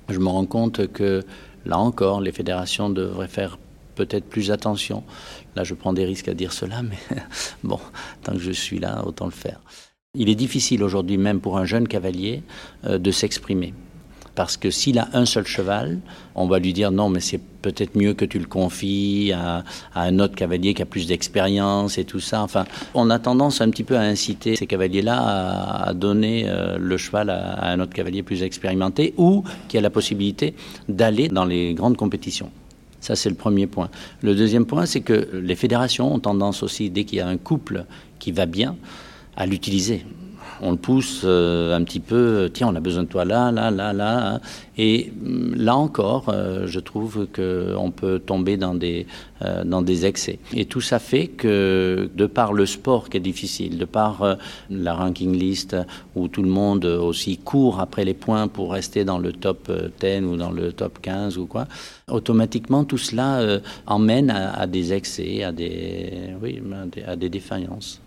[0.10, 1.24] je me rends compte que
[1.66, 3.58] Là encore, les fédérations devraient faire
[3.96, 5.04] peut-être plus attention.
[5.56, 6.98] Là, je prends des risques à dire cela, mais
[7.64, 7.80] bon,
[8.24, 9.62] tant que je suis là, autant le faire.
[10.16, 12.44] Il est difficile aujourd'hui, même pour un jeune cavalier,
[12.86, 13.74] euh, de s'exprimer.
[14.36, 16.00] Parce que s'il a un seul cheval,
[16.34, 20.18] on va lui dire non, mais c'est peut-être mieux que tu le confies à, un
[20.20, 22.42] autre cavalier qui a plus d'expérience et tout ça.
[22.42, 22.66] Enfin,
[22.96, 27.30] on a tendance un petit peu à inciter ces cavaliers-là à, donner euh, le cheval
[27.30, 30.56] à, un autre cavalier plus expérimenté ou qui a la possibilité
[30.90, 32.50] d'aller dans les grandes compétitions.
[33.02, 33.90] Ça, c'est le premier point.
[34.22, 37.38] Le deuxième point, c'est que les fédérations ont tendance aussi, dès qu'il y a un
[37.38, 37.86] couple
[38.18, 38.78] qui va bien,
[39.36, 40.06] à l'utiliser
[40.64, 43.70] on le pousse euh, un petit peu, tiens, on a besoin de toi là, là,
[43.70, 44.36] là, là.
[44.36, 44.40] Hein.
[44.78, 49.06] Et mm, là encore, euh, je trouve qu'on peut tomber dans des,
[49.42, 50.40] euh, dans des excès.
[50.54, 54.38] Et tout ça fait que, de par le sport qui est difficile, de par
[54.70, 55.76] la ranking list
[56.16, 60.22] où tout le monde aussi court après les points pour rester dans le top 10
[60.26, 61.68] ou dans le top 15 ou quoi,
[62.10, 66.62] automatiquement tout cela emmène à, des excès, à des, oui,
[67.06, 68.03] à des défaillances.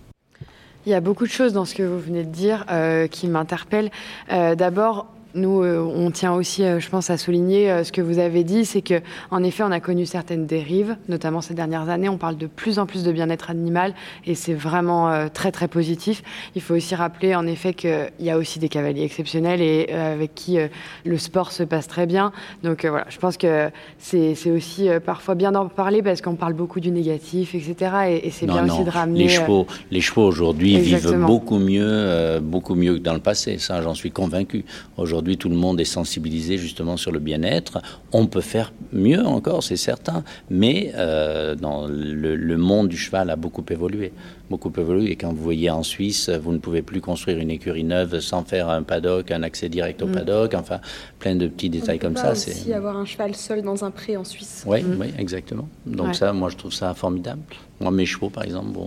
[0.86, 3.26] Il y a beaucoup de choses dans ce que vous venez de dire euh, qui
[3.26, 3.90] m'interpellent.
[4.30, 8.00] Euh, D'abord, nous, euh, on tient aussi, euh, je pense, à souligner euh, ce que
[8.00, 11.88] vous avez dit, c'est que, en effet, on a connu certaines dérives, notamment ces dernières
[11.88, 12.08] années.
[12.08, 13.94] On parle de plus en plus de bien-être animal,
[14.24, 16.22] et c'est vraiment très très positif.
[16.54, 20.34] Il faut aussi rappeler, en effet, qu'il y a aussi des cavaliers exceptionnels et avec
[20.34, 20.58] qui
[21.04, 22.32] le sport se passe très bien.
[22.62, 26.80] Donc voilà, je pense que c'est aussi parfois bien d'en parler parce qu'on parle beaucoup
[26.80, 28.20] du négatif, etc.
[28.22, 29.24] Et, c'est bien aussi de ramener.
[29.24, 33.58] Les chevaux, les chevaux aujourd'hui vivent beaucoup mieux, beaucoup mieux que dans le passé.
[33.58, 34.64] Ça, j'en suis convaincu.
[34.96, 37.78] Aujourd'hui Aujourd'hui, tout le monde est sensibilisé justement sur le bien-être.
[38.12, 43.34] On peut faire mieux encore, c'est certain, mais euh, dans le, monde du cheval a
[43.34, 44.12] beaucoup évolué,
[44.50, 45.10] beaucoup évolué.
[45.10, 48.44] Et quand vous voyez en Suisse, vous ne pouvez plus construire une écurie neuve sans
[48.44, 50.12] faire un paddock, un accès direct au mm.
[50.12, 50.78] paddock, enfin
[51.18, 52.36] plein de petits détails comme ça.
[52.36, 54.62] C'est aussi avoir un cheval seul dans un pré en Suisse.
[54.64, 54.96] Oui, mm.
[55.00, 55.68] oui, exactement.
[55.86, 57.42] Donc ça, moi, je trouve ça formidable.
[57.80, 58.78] Moi, mes chevaux, par exemple,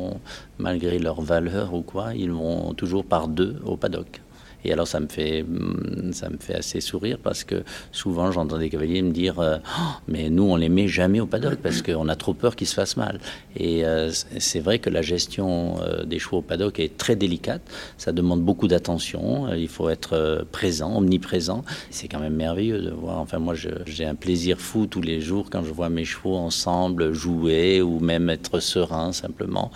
[0.58, 4.22] malgré leur valeur ou quoi, ils vont toujours par deux au paddock.
[4.66, 8.58] Et alors ça me fait, mm, ça me fait assez sourire parce que souvent j'entends
[8.58, 11.82] des cavaliers me dire euh, oh, mais nous on les met jamais au paddock parce
[11.82, 13.20] qu'on a trop peur qu'ils se fassent mal.
[13.56, 17.62] Et euh, c'est vrai que la gestion euh, des chevaux au paddock est très délicate.
[17.98, 19.54] Ça demande beaucoup d'attention.
[19.54, 21.64] Il faut être présent, omniprésent.
[21.90, 23.20] C'est quand même merveilleux de voir.
[23.20, 27.14] Enfin moi j'ai un plaisir fou tous les jours quand je vois mes chevaux ensemble
[27.14, 29.72] jouer ou même être serein simplement.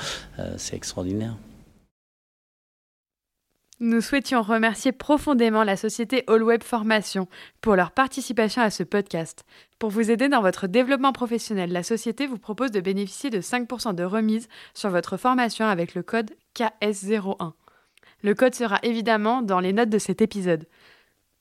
[0.58, 1.36] c'est extraordinaire.
[3.86, 7.28] Nous souhaitions remercier profondément la société All Web Formation
[7.60, 9.44] pour leur participation à ce podcast.
[9.78, 13.94] Pour vous aider dans votre développement professionnel, la société vous propose de bénéficier de 5%
[13.94, 17.52] de remise sur votre formation avec le code KS01.
[18.22, 20.66] Le code sera évidemment dans les notes de cet épisode.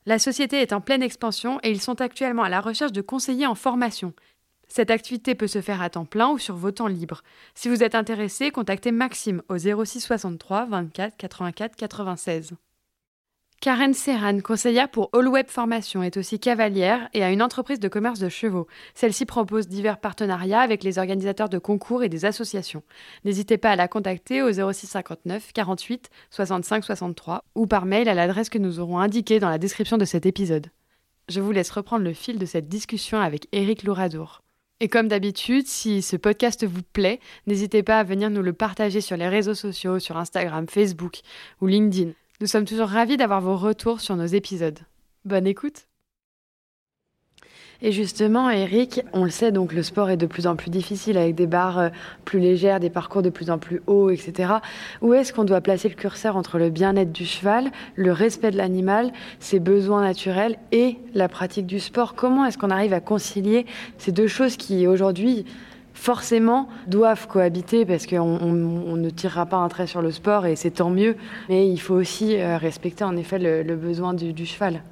[0.04, 3.46] La société est en pleine expansion et ils sont actuellement à la recherche de conseillers
[3.46, 4.14] en formation.
[4.74, 7.22] Cette activité peut se faire à temps plein ou sur vos temps libres.
[7.54, 12.52] Si vous êtes intéressé, contactez Maxime au 06 63 24 84 96.
[13.60, 17.88] Karen Serran, conseillère pour All Web Formation, est aussi cavalière et a une entreprise de
[17.88, 18.66] commerce de chevaux.
[18.94, 22.82] Celle-ci propose divers partenariats avec les organisateurs de concours et des associations.
[23.26, 28.14] N'hésitez pas à la contacter au 06 59 48 65 63 ou par mail à
[28.14, 30.68] l'adresse que nous aurons indiquée dans la description de cet épisode.
[31.28, 34.41] Je vous laisse reprendre le fil de cette discussion avec Éric Louradour.
[34.82, 39.00] Et comme d'habitude, si ce podcast vous plaît, n'hésitez pas à venir nous le partager
[39.00, 41.20] sur les réseaux sociaux, sur Instagram, Facebook
[41.60, 42.10] ou LinkedIn.
[42.40, 44.80] Nous sommes toujours ravis d'avoir vos retours sur nos épisodes.
[45.24, 45.86] Bonne écoute
[47.84, 51.18] et justement, Eric, on le sait, donc le sport est de plus en plus difficile
[51.18, 51.88] avec des barres euh,
[52.24, 54.54] plus légères, des parcours de plus en plus hauts, etc.
[55.00, 58.56] Où est-ce qu'on doit placer le curseur entre le bien-être du cheval, le respect de
[58.56, 62.14] l'animal, ses besoins naturels et la pratique du sport?
[62.14, 63.66] Comment est-ce qu'on arrive à concilier
[63.98, 65.44] ces deux choses qui aujourd'hui
[65.92, 67.84] forcément doivent cohabiter?
[67.84, 71.16] Parce qu'on ne tirera pas un trait sur le sport et c'est tant mieux,
[71.48, 74.82] mais il faut aussi euh, respecter en effet le, besoin du cheval.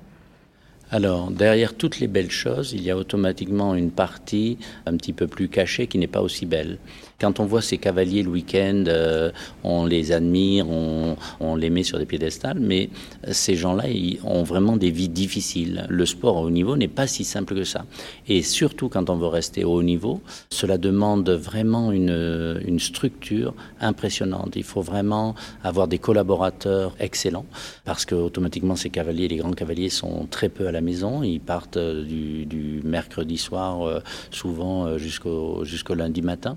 [0.93, 5.29] Alors, derrière toutes les belles choses, il y a automatiquement une partie un petit peu
[5.29, 6.79] plus cachée qui n'est pas aussi belle.
[7.21, 9.31] Quand on voit ces cavaliers le week-end, euh,
[9.63, 12.89] on les admire, on, les met sur des piédestals, mais
[13.31, 13.85] ces gens-là
[14.25, 15.87] ont vraiment des vies difficiles.
[15.91, 17.85] Le sport au haut niveau n'est pas si simple que ça.
[18.27, 24.57] Et surtout quand on veut rester au haut niveau, cela demande vraiment une, structure impressionnante.
[24.57, 27.45] Il faut vraiment avoir des collaborateurs excellents
[27.85, 31.23] parce que automatiquement ces cavaliers, les grands cavaliers, sont très peu à la maison.
[31.23, 36.57] Ils partent euh, du, mercredi soir, euh, souvent jusqu'au lundi matin.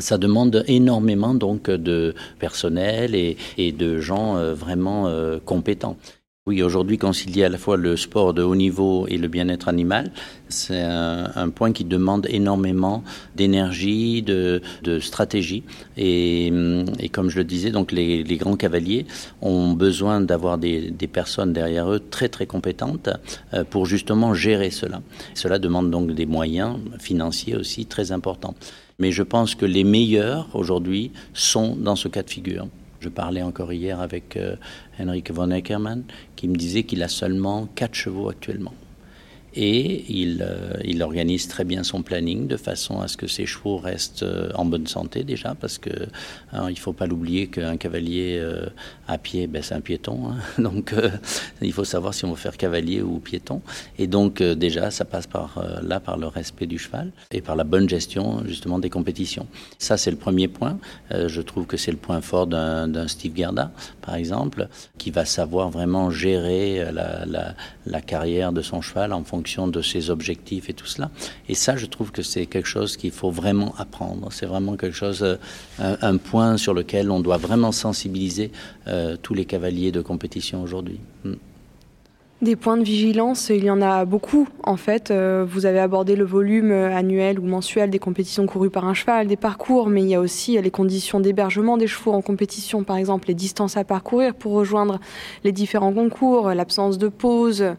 [0.00, 5.96] Ça demande énormément donc de personnel et, de gens euh, vraiment euh, compétents.
[6.46, 10.10] Oui, aujourd'hui, concilier à la fois le sport de haut niveau et le bien-être animal,
[10.48, 13.04] c'est un, point qui demande énormément
[13.36, 14.60] d'énergie, de,
[15.00, 15.62] stratégie.
[15.98, 16.50] Et,
[17.12, 19.04] comme je le disais, donc les, grands cavaliers
[19.42, 23.10] ont besoin d'avoir des, des, personnes derrière eux très très compétentes
[23.52, 25.02] euh, pour justement gérer cela.
[25.34, 28.54] Cela demande donc des moyens financiers aussi très importants.
[29.00, 32.68] Mais je pense que les meilleurs aujourd'hui sont dans ce cas de figure.
[33.00, 34.56] Je parlais encore hier avec euh,
[35.00, 36.04] Henrik von Eckermann
[36.36, 38.74] qui me disait qu'il a seulement quatre chevaux actuellement
[39.54, 43.46] et il, euh, il, organise très bien son planning de façon à ce que ses
[43.46, 45.90] chevaux restent euh, en bonne santé déjà, parce que
[46.52, 48.66] hein, il faut pas l'oublier qu'un cavalier euh,
[49.08, 50.36] à pied, ben, c'est un piéton, hein.
[50.62, 50.94] donc
[51.62, 53.60] il faut savoir si on veut faire cavalier ou piéton,
[53.98, 57.64] et donc déjà ça passe par là par le respect du cheval et par la
[57.64, 59.46] bonne gestion justement des compétitions.
[59.78, 60.78] Ça c'est le premier point.
[61.10, 65.70] je trouve que c'est le point fort d'un Steve Gerda, par exemple, qui va savoir
[65.70, 67.54] vraiment gérer la, la,
[67.86, 71.10] la carrière de son cheval en fonction de ses objectifs et tout cela.
[71.48, 74.28] Et ça, je trouve que c'est quelque chose qu'il faut vraiment apprendre.
[74.32, 75.36] C'est vraiment quelque chose, euh,
[75.78, 78.50] un, point sur lequel on doit vraiment sensibiliser
[78.86, 81.00] euh, tous les cavaliers de compétition aujourd'hui.
[81.24, 81.34] Hmm.
[82.42, 85.10] Des points de vigilance, il y en a beaucoup en fait.
[85.10, 89.26] Euh, vous avez abordé le volume annuel ou mensuel des compétitions courues par un cheval,
[89.26, 92.96] des parcours, mais il y a aussi les conditions d'hébergement des chevaux en compétition, par
[92.96, 95.00] exemple les distances à parcourir pour rejoindre
[95.44, 97.74] les différents concours, l'absence de pause,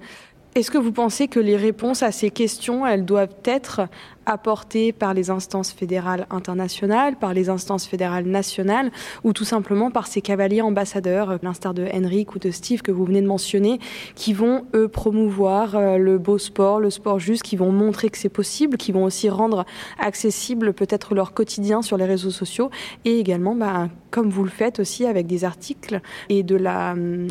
[0.53, 3.87] est-ce que vous pensez que les réponses à ces questions, elles doivent être
[4.25, 8.91] apportées par les instances fédérales internationales, par les instances fédérales nationales,
[9.23, 13.05] ou tout simplement par ces cavaliers ambassadeurs, l'instar de Henrik ou de Steve que vous
[13.05, 13.79] venez de mentionner,
[14.15, 18.17] qui vont, eux, promouvoir euh, le beau sport, le sport juste, qui vont montrer que
[18.17, 19.65] c'est possible, qui vont aussi rendre
[19.99, 22.69] accessible peut-être leur quotidien sur les réseaux sociaux,
[23.05, 27.27] et également, bah, comme vous le faites aussi avec des articles et de la hum,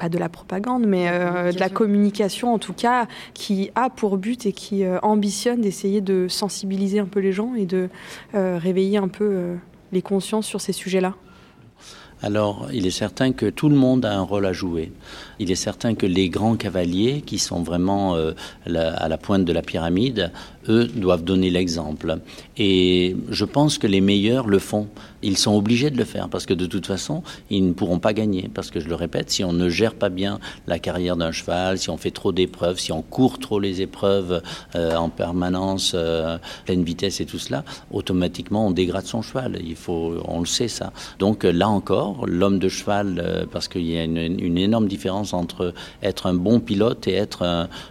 [0.00, 4.16] pas de la propagande, mais euh, de la communication en tout cas, qui a pour
[4.16, 7.90] but et qui euh, ambitionne d'essayer de sensibiliser un peu les gens et de
[8.34, 9.56] euh, réveiller un peu
[9.92, 11.14] les consciences sur ces sujets-là
[12.22, 14.92] Alors, il est certain que tout le monde a un rôle à jouer.
[15.38, 18.32] Il est certain que les grands cavaliers, qui sont vraiment euh,
[18.66, 20.32] à la pointe de la pyramide,
[20.68, 22.18] eux doivent donner l'exemple.
[22.56, 24.88] Et je pense que les meilleurs le font.
[25.22, 28.12] Ils sont obligés de le faire parce que de toute façon, ils ne pourront pas
[28.12, 28.50] gagner.
[28.52, 31.78] Parce que je le répète, si on ne gère pas bien la carrière d'un cheval,
[31.78, 34.42] si on fait trop d'épreuves, si on court trop les épreuves
[34.74, 39.58] euh, en permanence, euh, pleine vitesse et tout cela, automatiquement on dégrade son cheval.
[39.62, 40.92] Il faut, on le sait ça.
[41.18, 45.72] Donc là encore, l'homme de cheval, euh, parce qu'il y a une, énorme différence entre
[46.02, 47.42] être un bon pilote et être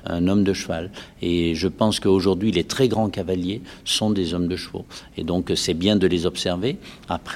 [0.06, 0.92] un, homme de cheval.
[1.22, 4.86] Et je pense qu'aujourd'hui, les très grands cavaliers sont des hommes de chevaux.
[5.18, 6.78] Et donc c'est bien de les observer.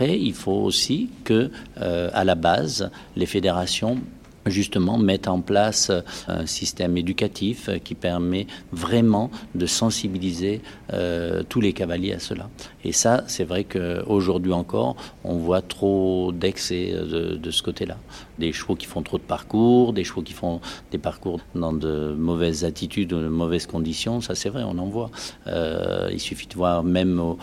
[0.01, 3.99] Il faut aussi que, euh, à la base, les fédérations
[4.45, 5.91] justement mettent en place
[6.27, 10.61] un système éducatif qui permet vraiment de sensibiliser
[10.91, 12.49] euh, tous les cavaliers à cela.
[12.83, 17.97] Et ça, c'est vrai qu'aujourd'hui encore, on voit trop d'excès de, de, ce côté-là
[18.39, 20.59] des chevaux qui font trop de parcours, des chevaux qui font
[20.91, 24.21] des parcours dans de mauvaises attitudes de mauvaises conditions.
[24.21, 25.09] Ça, c'est vrai, on en voit.
[25.47, 27.37] Euh, il suffit de voir même au,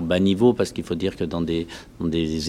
[0.00, 1.66] bas niveau, parce qu'il faut dire que dans des,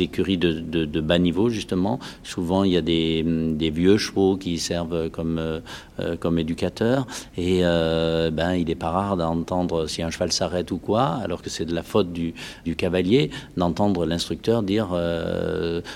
[0.01, 3.23] écuries de, bas niveau, justement, souvent il y a des,
[3.69, 7.05] vieux chevaux qui servent comme, euh, comme éducateurs.
[7.37, 11.41] Et euh, ben, il n'est pas rare d'entendre si un cheval s'arrête ou quoi, alors
[11.41, 12.33] que c'est de la faute du,
[12.65, 14.89] du cavalier, d'entendre l'instructeur dire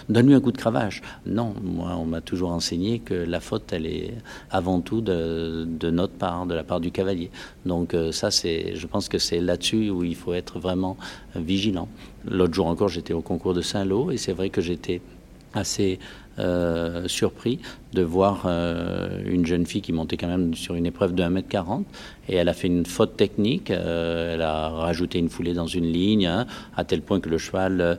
[0.10, 0.83] donne-lui un coup de cravate
[1.26, 4.14] non, moi, on m'a toujours enseigné que la faute, elle est
[4.50, 7.30] avant tout de, notre part, de la part du cavalier.
[7.66, 10.98] Donc euh, ça, c'est, je pense que c'est là-dessus où il faut être vraiment
[11.36, 11.88] vigilant.
[12.26, 15.02] L'autre jour encore, j'étais au concours de Saint-Lô et c'est vrai que j'étais
[15.54, 16.00] assez
[16.40, 17.60] euh, surpris
[17.94, 21.84] de voir euh, une jeune fille qui montait quand même sur une épreuve de 1m40
[22.30, 25.86] et elle a fait une faute technique, euh, elle a rajouté une foulée dans une
[25.86, 26.46] ligne hein,
[26.76, 27.98] à tel point que le cheval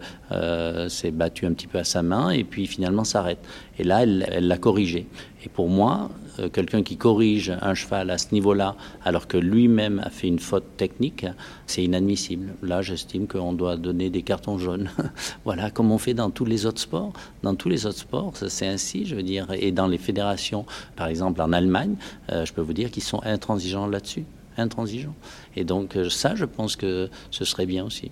[0.88, 3.38] s'est battu un petit peu à sa main et puis finalement s'arrête.
[3.78, 5.06] Et là, elle l'a corrigé.
[5.44, 10.00] Et pour moi, euh, quelqu'un qui corrige un cheval à ce niveau-là, alors que lui-même
[10.02, 11.26] a fait une faute technique,
[11.66, 12.54] c'est inadmissible.
[12.62, 14.90] Là, j'estime qu'on doit donner des cartons jaunes.
[15.44, 17.12] voilà, comme on fait dans tous les autres sports.
[17.42, 19.46] Dans tous les autres sports, c'est ainsi, je veux dire.
[19.52, 20.64] Et dans les fédérations,
[20.96, 21.96] par exemple en Allemagne,
[22.32, 24.23] euh, je peux vous dire qu'ils sont intransigeants là-dessus.
[24.56, 25.14] Intransigeants.
[25.56, 28.10] Et donc, euh, ça, je pense que ce serait bien aussi.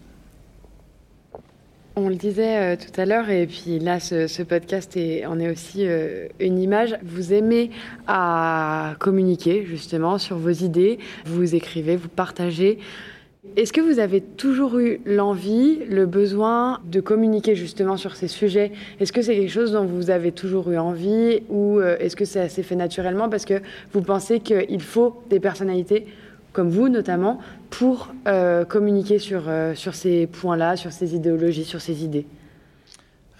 [1.94, 5.86] On le disait euh, tout à l'heure, et puis là, ce, podcast en est aussi
[5.86, 6.96] euh, une image.
[7.02, 7.70] Vous aimez
[8.06, 12.78] à communiquer justement sur vos idées, vous écrivez, vous partagez.
[13.56, 18.72] Est-ce que vous avez toujours eu l'envie, le besoin de communiquer justement sur ces sujets?
[19.00, 22.48] Est-ce que c'est quelque chose dont vous avez toujours eu envie ou est-ce que ça
[22.48, 23.60] s'est fait naturellement parce que
[23.92, 26.06] vous pensez qu'il faut des personnalités
[26.52, 27.38] comme vous notamment,
[27.70, 32.26] pour euh, communiquer sur, euh, sur ces points-là, sur ces idéologies, sur ces idées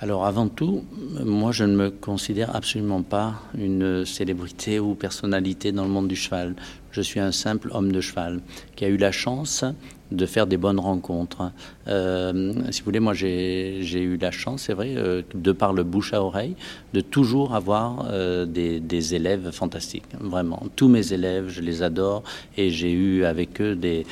[0.01, 0.83] alors avant tout,
[1.25, 6.17] moi je ne me considère absolument pas une célébrité ou personnalité dans le monde du
[6.17, 6.57] cheval.
[6.93, 8.41] Je suis un simple homme de cheval
[8.77, 9.65] qui a eu la chance
[10.13, 11.53] de faire des bonnes rencontres.
[11.89, 15.83] Euh, si vous voulez, moi j'ai eu la chance, c'est vrai, euh, de par le
[15.83, 16.55] bouche à oreille,
[16.93, 20.63] de toujours avoir euh, des, élèves fantastiques, vraiment.
[20.77, 22.23] Tous mes élèves, je les adore
[22.57, 24.05] et j'ai eu avec eux des,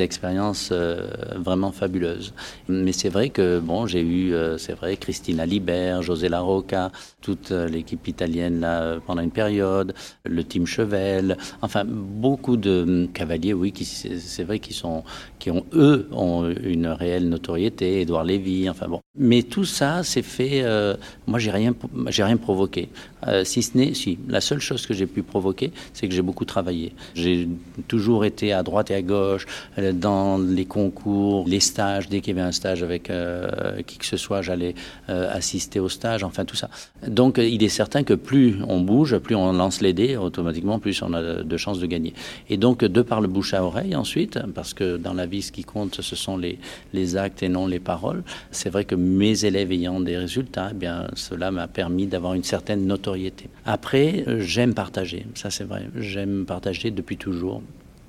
[0.00, 0.72] expériences
[1.34, 2.32] vraiment fabuleuses.
[2.68, 8.06] Mais c'est vrai que, bon, j'ai eu, c'est vrai, Christina Libert, José Larocca, toute l'équipe
[8.06, 14.58] italienne là, pendant une période, le team Chevel, enfin beaucoup de cavaliers, oui, c'est vrai,
[14.58, 15.04] qui sont
[15.38, 16.08] qui ont eux
[16.62, 19.00] une réelle notoriété, Édouard Lévy, enfin bon.
[19.16, 20.62] Mais tout ça, c'est fait.
[20.62, 20.94] Euh,
[21.26, 21.74] moi, j'ai rien,
[22.08, 22.88] j'ai rien provoqué.
[23.26, 26.22] Euh, si ce n'est, si, la seule chose que j'ai pu provoquer, c'est que j'ai
[26.22, 26.92] beaucoup travaillé.
[27.14, 27.48] J'ai
[27.88, 29.46] toujours été à droite et à gauche,
[29.78, 32.08] euh, dans les concours, les stages.
[32.08, 33.10] Dès qu'il y avait un stage avec
[33.86, 34.74] qui que ce soit, j'allais
[35.08, 36.68] assister au stage, enfin tout ça.
[37.06, 41.02] Donc, il est certain que plus on bouge, plus on lance les dés, automatiquement, plus
[41.02, 42.14] on a de chances de gagner.
[42.48, 45.52] Et donc, de par le bouche à oreille ensuite, parce que dans la vie, ce
[45.52, 46.58] qui compte, ce sont les,
[46.92, 48.22] les actes et non les paroles.
[48.50, 52.44] C'est vrai que mes élèves ayant des résultats, eh bien, cela m'a permis d'avoir une
[52.44, 53.48] certaine notoriété.
[53.64, 57.62] Après, j'aime partager, ça c'est vrai, j'aime partager depuis toujours.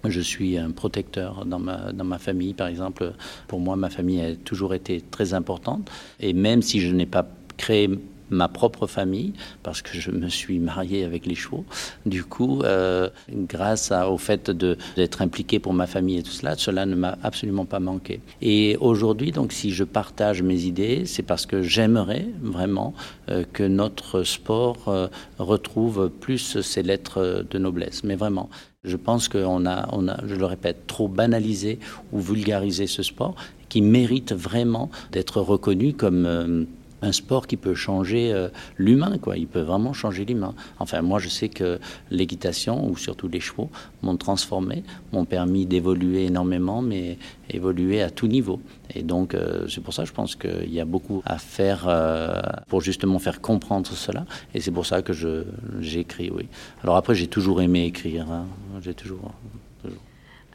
[0.07, 3.11] Je suis un protecteur dans ma, dans ma famille, par exemple.
[3.47, 5.91] Pour moi, ma famille a toujours été très importante.
[6.21, 7.89] Et même si je n'ai pas créé
[8.29, 11.65] ma propre famille, parce que je me suis marié avec les chevaux.
[12.05, 16.85] Du coup, euh, grâce au fait d'être impliqué pour ma famille et tout cela, cela
[16.85, 18.21] ne m'a absolument pas manqué.
[18.41, 22.93] Et aujourd'hui, donc, si je partage mes idées, c'est parce que j'aimerais vraiment
[23.29, 25.07] euh, que notre sport euh,
[25.37, 28.03] retrouve plus ses lettres de noblesse.
[28.03, 28.49] Mais vraiment,
[28.83, 31.79] je pense qu'on a, a, je le répète, trop banalisé
[32.11, 33.35] ou vulgarisé ce sport
[33.67, 36.65] qui mérite vraiment d'être reconnu comme
[37.01, 39.37] un sport qui peut changer euh, l'humain, quoi.
[39.37, 40.53] Il peut vraiment changer l'humain.
[40.79, 41.79] Enfin, moi, je sais que
[42.11, 43.69] l'équitation, ou surtout les chevaux,
[44.01, 44.83] m'ont transformé,
[45.13, 47.17] m'ont permis d'évoluer énormément, mais
[47.49, 48.61] évoluer à tout niveau.
[48.93, 52.41] Et donc, euh, c'est pour ça, je pense qu'il y a beaucoup à faire euh,
[52.67, 54.25] pour justement faire comprendre cela.
[54.53, 55.13] Et c'est pour ça que
[55.79, 56.47] j'écris, oui.
[56.83, 58.29] Alors après, j'ai toujours aimé écrire.
[58.31, 58.45] Hein.
[58.81, 59.33] J'ai toujours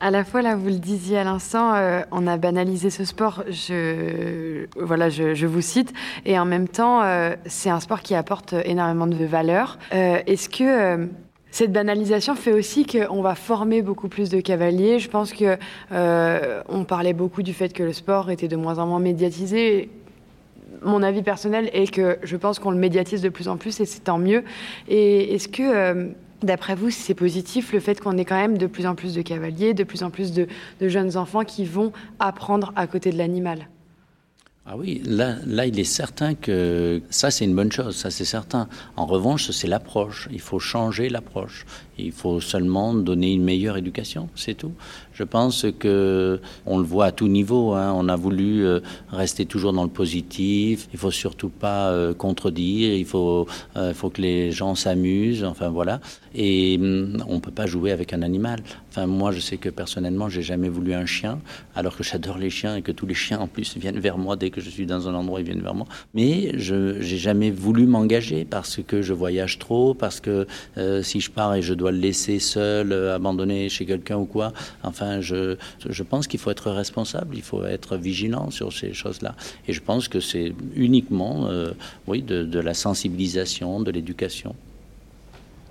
[0.01, 3.45] à la fois, là, vous le disiez à l'instant, euh, on a banalisé ce sport,
[3.49, 5.93] je, voilà, je, vous cite,
[6.25, 9.79] et en même temps, euh, c'est un sport qui apporte énormément de valeur.
[9.93, 11.09] Euh, est-ce que
[11.51, 14.99] cette banalisation fait aussi qu'on va former beaucoup plus de cavaliers?
[14.99, 15.57] Je pense que
[15.91, 19.91] on parlait beaucoup du fait que le sport était de moins en moins médiatisé
[20.83, 23.87] mon avis personnel est que je pense qu'on le médiatise de plus en plus et
[23.87, 24.45] c'est tant mieux.
[24.89, 26.13] Et est-ce que
[26.45, 29.23] D'après vous, c'est positif le fait qu'on ait quand même de plus en plus de
[29.23, 30.47] cavaliers, de plus en plus de,
[30.83, 33.69] jeunes enfants qui vont apprendre à côté de l'animal?
[34.67, 38.27] Ah oui, là, là, il est certain que ça, c'est une bonne chose, ça, c'est
[38.27, 38.69] certain.
[38.97, 40.29] En revanche, c'est l'approche.
[40.33, 41.65] Il faut changer l'approche.
[41.99, 44.73] Il faut seulement donner une meilleure éducation, c'est tout.
[45.15, 47.73] Je pense que on le voit à tout niveau.
[47.73, 47.93] Hein.
[47.97, 48.81] On a voulu euh,
[49.11, 50.89] rester toujours dans le positif.
[50.93, 52.95] Il faut surtout pas euh, contredire.
[52.95, 55.45] Il faut, euh, faut que les gens s'amusent.
[55.45, 56.01] Enfin voilà.
[56.35, 58.61] Et hum, on peut pas jouer avec un animal.
[58.91, 61.39] Enfin moi, je sais que personnellement, j'ai jamais voulu un chien,
[61.77, 64.35] alors que j'adore les chiens et que tous les chiens en plus viennent vers moi
[64.37, 65.87] dès que je suis dans un endroit, ils viennent vers moi.
[66.13, 70.47] Mais je j'ai jamais voulu m'engager parce que je voyage trop, parce que
[71.03, 74.53] si je pars et je dois le laisser seul, abandonné chez quelqu'un ou quoi.
[74.83, 75.57] Enfin je,
[75.89, 79.35] je pense qu'il faut être responsable, il faut être vigilant sur ces choses-là.
[79.69, 81.73] Et je pense que c'est uniquement, euh,
[82.07, 84.55] oui, de, la sensibilisation, de l'éducation.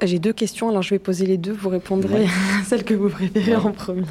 [0.01, 3.09] J'ai deux questions, alors je vais poser les deux, vous répondrez à celle que vous
[3.09, 4.03] préférez en premier.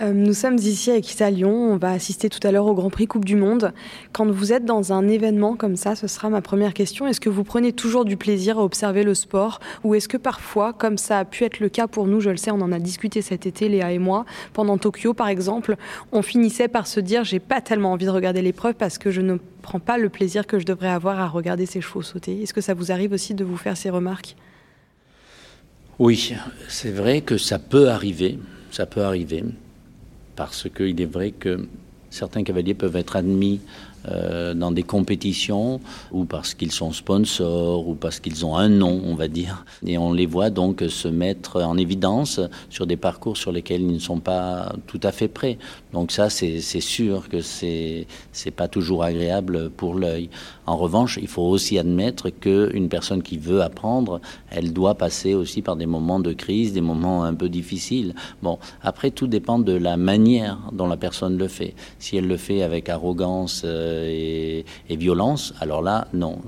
[0.00, 1.28] Euh, nous sommes ici avec Issa.
[1.44, 3.72] On va assister tout à l'heure au Grand Prix Coupe du Monde.
[4.12, 7.06] Quand vous êtes dans un événement comme ça, ce sera ma première question.
[7.06, 10.72] Est-ce que vous prenez toujours du plaisir à observer le sport ou est-ce que parfois,
[10.72, 12.78] comme ça a pu être le cas pour nous, je le sais, on en a
[12.78, 14.24] discuté cet été, Léa et moi,
[14.54, 15.76] pendant Tokyo par exemple,
[16.12, 19.20] on finissait par se dire j'ai pas tellement envie de regarder l'épreuve parce que je
[19.20, 22.42] ne prends pas le plaisir que je devrais avoir à regarder ces chevaux sauter.
[22.42, 24.36] Est-ce que ça vous arrive aussi de vous faire ces remarques?
[25.98, 26.34] Oui,
[26.68, 28.38] c'est vrai que ça peut arriver.
[28.70, 29.44] Ça peut arriver
[30.40, 31.68] parce qu'il est vrai que
[32.08, 33.60] certains cavaliers peuvent être admis
[34.08, 35.80] euh, dans des compétitions
[36.10, 39.64] ou parce qu'ils sont sponsors ou parce qu'ils ont un nom, on va dire.
[39.86, 42.40] Et on les voit donc se mettre en évidence
[42.70, 45.58] sur des parcours sur lesquels ils ne sont pas tout à fait prêts.
[45.92, 50.30] Donc ça, c'est sûr que c'est c'est pas toujours agréable pour l'œil.
[50.66, 54.20] En revanche, il faut aussi admettre qu'une personne qui veut apprendre,
[54.50, 58.14] elle doit passer aussi par des moments de crise, des moments un peu difficiles.
[58.42, 61.74] Bon, après, tout dépend de la manière dont la personne le fait.
[61.98, 66.38] Si elle le fait avec arrogance, euh, et, violence, alors là, non,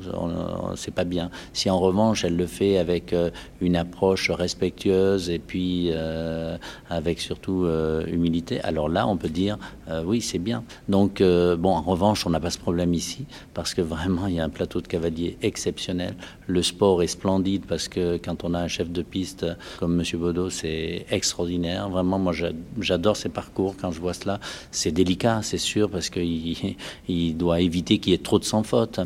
[0.76, 1.30] c'est pas bien.
[1.52, 3.30] Si en revanche elle le fait avec euh,
[3.60, 6.56] une approche respectueuse et puis euh,
[6.90, 9.58] avec surtout euh, humilité, alors là, on peut dire
[10.06, 10.64] oui, c'est bien.
[10.88, 14.40] Donc, bon, en revanche, on n'a pas ce problème ici parce que vraiment, il y
[14.40, 16.14] a un plateau de cavaliers exceptionnel.
[16.46, 19.44] Le sport est splendide parce que quand on a un chef de piste
[19.78, 21.90] comme Monsieur Baudot, c'est extraordinaire.
[21.90, 22.32] Vraiment, moi,
[22.80, 23.74] j'adore ces parcours.
[23.78, 24.40] Quand je vois cela,
[24.70, 26.74] c'est délicat, c'est sûr, parce qu'il
[27.08, 29.00] il doit éviter qu'il y ait trop de sans faute.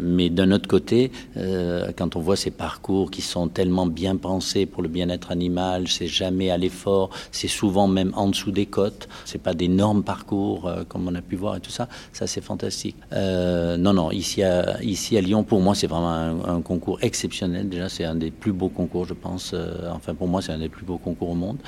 [0.00, 4.66] Mais d'un autre côté, euh, quand on voit ces parcours qui sont tellement bien pensés
[4.66, 9.08] pour le bien-être animal, c'est jamais à l'effort, c'est souvent même en dessous des côtes,
[9.24, 12.40] c'est pas d'énormes parcours euh, comme on a pu voir et tout ça, ça c'est
[12.40, 12.96] fantastique.
[13.12, 17.68] Euh, non, non, ici à, ici à Lyon, pour moi, c'est vraiment un, concours exceptionnel.
[17.68, 19.54] Déjà, c'est un des plus beaux concours, je pense.
[19.90, 21.58] enfin, pour moi, c'est un des plus beaux concours au monde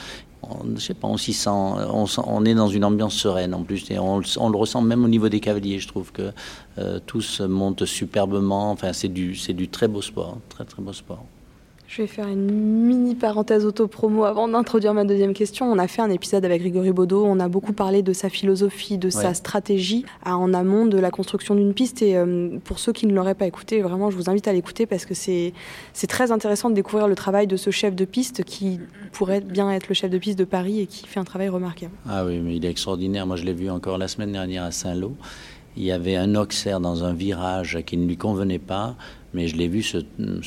[0.51, 4.49] on, sais pas, on s'y sent, on, est dans une ambiance sereine en plus, on,
[4.49, 5.79] le ressent même au niveau des cavaliers.
[5.79, 6.33] Je trouve que
[6.79, 8.71] euh, tous montent superbement.
[8.71, 10.39] Enfin, c'est du, c'est du très beau sport.
[11.95, 15.71] Je vais faire une mini parenthèse auto-promo avant d'introduire ma deuxième question.
[15.71, 17.25] On a fait un épisode avec Grégory Baudot.
[17.25, 21.55] On a beaucoup parlé de sa philosophie, de sa stratégie en amont de la construction
[21.55, 22.03] d'une piste.
[22.03, 24.87] Et euh, pour ceux qui ne l'auraient pas écouté, vraiment, je vous invite à l'écouter
[24.87, 25.53] parce que c'est
[26.09, 28.81] très intéressant de découvrir le travail de ce chef de piste qui
[29.13, 31.93] pourrait bien être le chef de piste de Paris et qui fait un travail remarquable.
[32.09, 33.25] Ah oui, mais il est extraordinaire.
[33.25, 35.13] Moi, je l'ai vu encore la semaine dernière à Saint-Lô.
[35.77, 38.97] Il y avait un Auxerre dans un virage qui ne lui convenait pas
[39.35, 39.99] mais je l'ai vu se,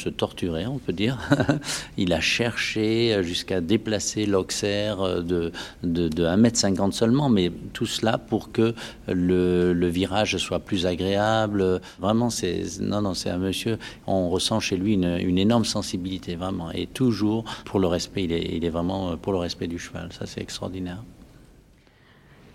[0.10, 1.20] torturer, on peut dire.
[1.98, 5.52] il a cherché jusqu'à déplacer l'Auxerre de,
[5.84, 8.74] de, de 1m50 seulement, mais tout cela pour que
[9.08, 11.82] le, virage soit plus agréable.
[12.00, 13.78] Vraiment, c'est non, non, un monsieur.
[14.08, 18.24] On ressent chez lui une, énorme sensibilité, vraiment, et toujours pour le respect.
[18.24, 20.10] Il est, il est vraiment pour le respect du cheval.
[20.18, 21.04] Ça, c'est extraordinaire.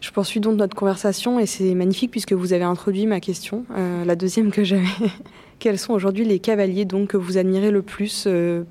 [0.02, 4.04] Je poursuis donc notre conversation et c'est magnifique puisque vous avez introduit ma question, euh,
[4.04, 4.82] la deuxième que j'avais.
[5.62, 8.64] Quels sont aujourd'hui les cavaliers donc que vous admirez le plus euh,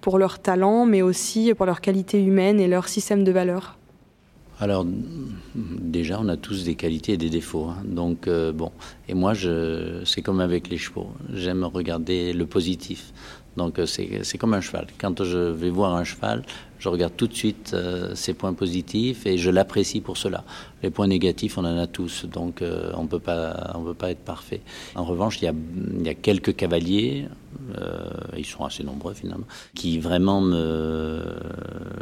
[0.00, 3.76] pour leur talent, mais aussi pour leur qualité humaine et leur système de valeurs?
[4.60, 4.86] Alors,
[5.56, 7.64] déjà, on a tous des qualités et des défauts.
[7.64, 7.82] Hein.
[7.84, 8.70] Donc, euh, bon.
[9.08, 9.32] Et moi,
[10.04, 11.08] c'est comme avec les chevaux.
[11.32, 13.12] J'aime regarder le positif.
[13.56, 14.86] Donc, c'est comme un cheval.
[14.96, 16.44] Quand je vais voir un cheval,
[16.84, 20.44] je regarde tout de suite euh, ses points positifs et je l'apprécie pour cela.
[20.82, 24.60] Les points négatifs, on en a tous, donc euh, on on peut pas être parfait.
[24.94, 27.26] En revanche, il y a, quelques cavaliers,
[27.78, 31.22] euh, ils sont assez nombreux finalement, qui vraiment me,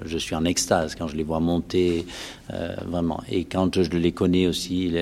[0.05, 2.05] je suis en extase quand je les vois monter,
[2.85, 3.23] vraiment.
[3.31, 4.95] Et quand je les connais aussi,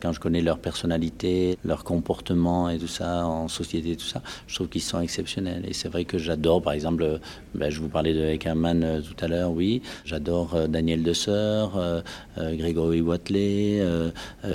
[0.00, 4.54] quand je connais leur personnalité, leur comportement et tout ça en société, tout ça, je
[4.56, 5.64] trouve qu'ils sont exceptionnels.
[5.68, 7.20] Et c'est vrai que j'adore, par exemple,
[7.54, 9.82] ben, je vous parlais de Eckermann euh, tout à l'heure, oui.
[10.04, 12.00] J'adore euh, Daniel Desseur, euh,
[12.36, 13.82] Grégory Watley,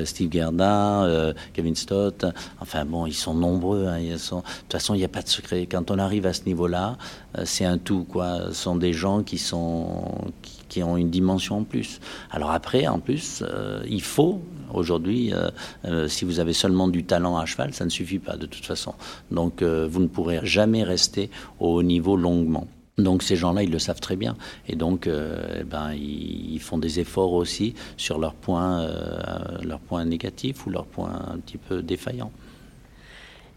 [0.06, 2.26] Steve Gerda, Kevin Stott.
[2.60, 3.88] Enfin bon, ils sont nombreux.
[3.88, 4.00] Hein.
[4.02, 5.66] De toute façon, il n'y a pas de secret.
[5.66, 6.98] Quand on arrive à ce niveau-là,
[7.44, 8.06] c'est un tout.
[8.14, 12.00] Ce sont des gens qui, ont une dimension en plus.
[12.30, 13.44] Alors après, en plus,
[13.90, 14.42] il faut
[14.74, 15.34] aujourd'hui,
[16.08, 18.94] si vous avez seulement du talent à cheval, ça ne suffit pas de toute façon.
[19.32, 21.30] Donc vous ne pourrez jamais rester
[21.60, 22.68] au haut niveau longuement.
[22.98, 24.36] Donc ces gens-là, ils le savent très bien.
[24.68, 29.80] Et donc, euh, eh ben, ils, font des efforts aussi sur leurs points, euh, leurs
[29.80, 32.32] points négatifs ou leurs points un petit peu défaillants.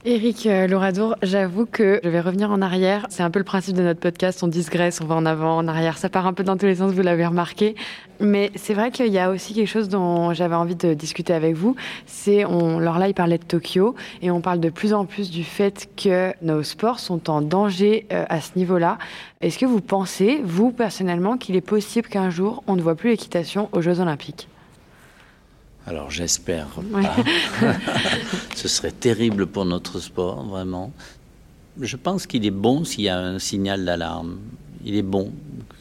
[0.06, 3.06] Éric euh, Louradour, j'avoue que je vais revenir en arrière.
[3.08, 5.66] C'est un peu le principe de notre podcast, on digresse, on va en avant, en
[5.66, 5.96] arrière.
[5.96, 7.74] Ça part un peu dans tous les sens, vous l'avez remarqué.
[8.20, 11.54] Mais c'est vrai qu'il y a aussi quelque chose dont j'avais envie de discuter avec
[11.54, 11.74] vous.
[12.04, 15.30] C'est, on, alors là, il parlait de Tokyo et on parle de plus en plus
[15.30, 18.98] du fait que nos sports sont en danger euh, à ce niveau-là.
[19.40, 23.08] Est-ce que vous pensez, vous personnellement, qu'il est possible qu'un jour on ne voit plus
[23.08, 24.48] l'équitation aux Jeux Olympiques?
[25.86, 27.14] Alors j'espère pas.
[28.54, 30.92] Ce serait terrible pour notre sport, vraiment.
[31.80, 34.38] Je pense qu'il est bon s'il y a un signal d'alarme.
[34.84, 35.32] Il est bon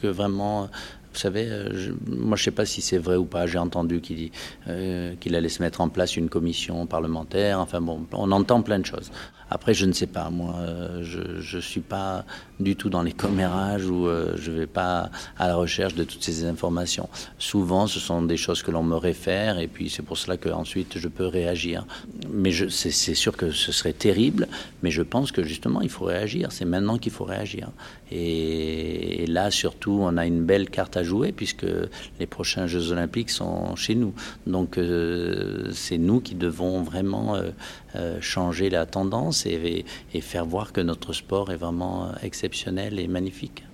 [0.02, 0.68] que vraiment
[1.14, 3.46] vous savez, euh, moi je ne sais pas si c'est vrai ou pas.
[3.46, 4.30] J'ai entendu qu'il
[4.66, 7.60] euh, qu'il allait se mettre en place une commission parlementaire.
[7.60, 9.12] Enfin bon, on entend plein de choses.
[9.50, 10.30] Après, je ne sais pas.
[10.30, 12.24] Moi, euh, je ne suis pas
[12.60, 16.22] du tout dans les commérages ou je ne vais pas à la recherche de toutes
[16.22, 17.08] ces informations.
[17.38, 20.98] Souvent, ce sont des choses que l'on me réfère et puis c'est pour cela qu'ensuite
[20.98, 21.86] je peux réagir.
[22.30, 24.48] Mais c'est sûr que ce serait terrible,
[24.82, 26.52] mais je pense que justement il faut réagir.
[26.52, 27.70] C'est maintenant qu'il faut réagir.
[28.10, 31.66] Et, là, surtout, on a une belle carte à jouer puisque
[32.20, 34.14] les prochains Jeux Olympiques sont chez nous.
[34.46, 37.50] Donc euh, c'est nous qui devons vraiment euh,
[37.94, 39.84] euh, changer la tendance et,
[40.20, 43.64] faire voir que notre sport est vraiment exceptionnel et magnifique.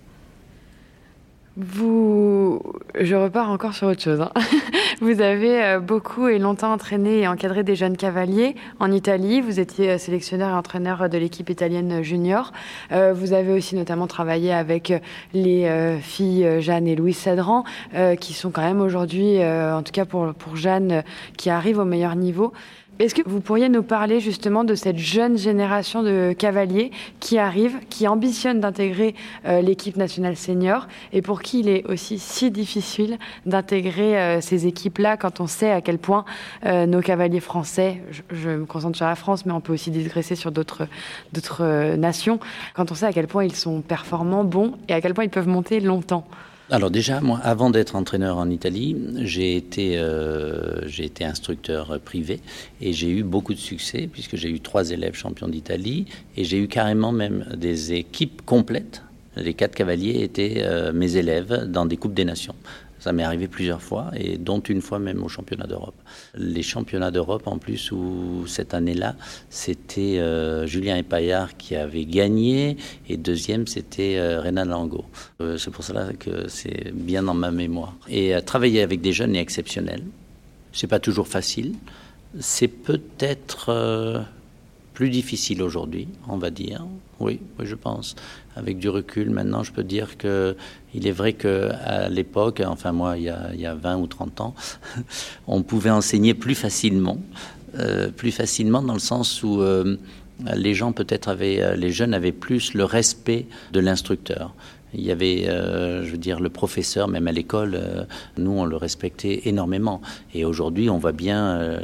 [1.57, 2.63] Vous,
[2.99, 4.21] je repars encore sur autre chose.
[4.21, 4.31] Hein.
[5.01, 9.41] Vous avez euh, beaucoup et longtemps entraîné et encadré des jeunes cavaliers en Italie.
[9.41, 12.53] Vous étiez euh, sélectionneur et entraîneur de l'équipe italienne junior.
[12.93, 14.93] Euh, vous avez aussi notamment travaillé avec
[15.35, 17.65] les filles Jeanne et Louise Sadran,
[18.21, 21.03] qui sont quand même aujourd'hui, en tout cas pour, pour Jeanne,
[21.37, 22.53] qui arrivent au meilleur niveau.
[23.01, 27.79] Est-ce que vous pourriez nous parler justement de cette jeune génération de cavaliers qui arrive,
[27.89, 29.15] qui ambitionne d'intégrer
[29.47, 34.67] euh, l'équipe nationale senior et pour qui il est aussi si difficile d'intégrer euh, ces
[34.67, 36.27] équipes-là quand on sait à quel point
[36.67, 40.35] euh, nos cavaliers français, je, me concentre sur la France, mais on peut aussi digresser
[40.35, 40.87] sur d'autres
[41.97, 42.39] nations,
[42.75, 45.31] quand on sait à quel point ils sont performants, bons et à quel point ils
[45.31, 46.27] peuvent monter longtemps?
[46.71, 52.41] Alors déjà, moi, avant d'être entraîneur en Italie, j'ai été, euh, j'ai été instructeur privé
[52.81, 56.07] et j'ai eu beaucoup de succès puisque j'ai eu trois élèves champions d'Italie
[56.37, 59.03] et j'ai eu carrément même des équipes complètes.
[59.37, 62.55] Les quatre cavaliers étaient euh, mes élèves dans des coupes des nations.
[63.01, 65.95] Ça m'est arrivé plusieurs fois, et dont une fois même au championnat d'Europe.
[66.35, 69.17] Les championnats d'Europe, en plus, où cette année-là,
[69.49, 72.77] c'était euh, Julien Epaillard qui avait gagné,
[73.09, 75.07] et deuxième, c'était euh, Renan Lango.
[75.41, 77.95] Euh, c'est pour cela que c'est bien dans ma mémoire.
[78.09, 80.03] Et travailler avec des jeunes est exceptionnel.
[80.73, 81.75] C'est pas toujours facile.
[82.39, 84.25] C'est peut-être
[84.95, 86.85] plus difficile aujourd'hui, on va dire.
[87.21, 88.17] Oui, oui, je pense.
[88.57, 90.57] Avec du recul, maintenant, je peux dire que
[90.95, 94.07] il est vrai qu'à l'époque, enfin moi, il y, a, il y, a, 20 ou
[94.07, 94.55] 30 ans,
[95.47, 97.19] on pouvait enseigner plus facilement,
[97.79, 99.97] euh, plus facilement dans le sens où euh,
[100.57, 104.55] les gens peut-être avaient, les jeunes avaient plus le respect de l'instructeur.
[104.95, 108.05] Il y avait, euh, je veux dire, le professeur, même à l'école, euh,
[108.39, 110.01] nous, on le respectait énormément.
[110.35, 111.81] Et aujourd'hui, on voit bien euh,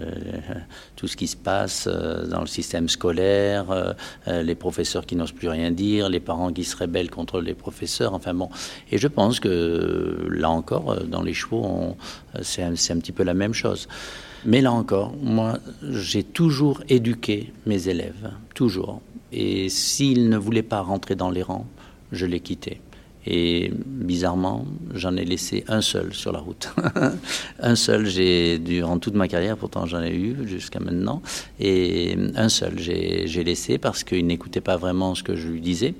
[0.97, 3.95] tout ce qui se passe dans le système scolaire,
[4.27, 8.15] les professeurs qui n'osent plus rien dire, les parents qui se rebellent contre les professeurs.
[8.15, 8.49] Enfin bon.
[8.91, 11.97] Et je pense que là encore, dans les chevaux,
[12.43, 13.89] c'est un, un petit peu la même chose.
[14.47, 19.01] Mais là encore, moi, j'ai toujours éduqué mes élèves, toujours.
[19.33, 21.67] Et s'ils ne voulaient pas rentrer dans les rangs,
[22.13, 22.81] je les quittais.
[23.27, 24.65] Et bizarrement,
[24.95, 26.73] j'en ai laissé un seul sur la route.
[27.61, 31.23] un seul, j'ai durant toute ma carrière, pourtant j'en ai eu jusqu'à maintenant,
[31.59, 35.95] et un seul j'ai laissé parce qu'il n'écoutait pas vraiment ce que je lui disais.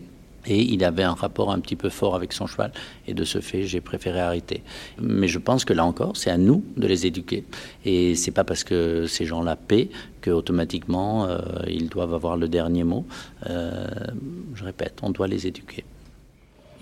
[0.49, 2.71] Et il avait un rapport un petit peu fort avec son cheval.
[3.09, 4.63] Et de ce fait, j'ai préféré arrêter.
[5.01, 7.45] Mais je pense que là encore, c'est à nous de les éduquer.
[7.85, 9.89] Et c'est pas parce que ces gens-là paient
[10.23, 13.05] qu'automatiquement, euh, ils doivent avoir le dernier mot.
[13.51, 13.89] Euh,
[14.55, 15.85] je répète, on doit les éduquer.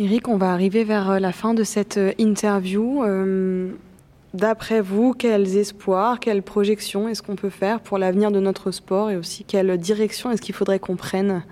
[0.00, 3.04] Eric, on va arriver vers euh, la fin de cette euh, interview.
[3.04, 3.70] Euh,
[4.32, 9.10] d'après vous, quels espoirs, quelles projections est-ce qu'on peut faire pour l'avenir de notre sport
[9.10, 11.44] et aussi quelle direction est-ce qu'il faudrait qu'on prenne?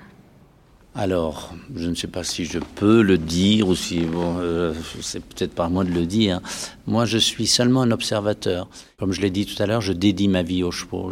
[0.94, 5.54] Alors, je ne sais pas si je peux le dire ou si euh, c'est peut-être
[5.54, 6.42] pas à moi de le dire.
[6.86, 8.68] Moi, je suis seulement un observateur.
[8.98, 11.10] Comme je l'ai dit tout à l'heure, je dédie ma vie aux chevaux.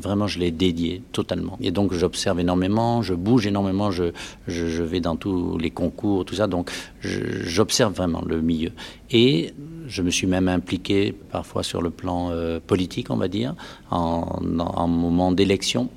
[0.00, 1.58] Vraiment, je l'ai dédié totalement.
[1.60, 4.12] Et donc, j'observe énormément, je bouge énormément, je,
[4.46, 6.46] vais dans tous les concours, tout ça.
[6.46, 6.70] Donc,
[7.00, 8.70] j'observe vraiment le milieu.
[9.10, 9.54] Et
[9.88, 13.56] je me suis même impliqué parfois sur le plan euh, politique, on va dire,
[13.90, 15.90] en, en moment d'élection.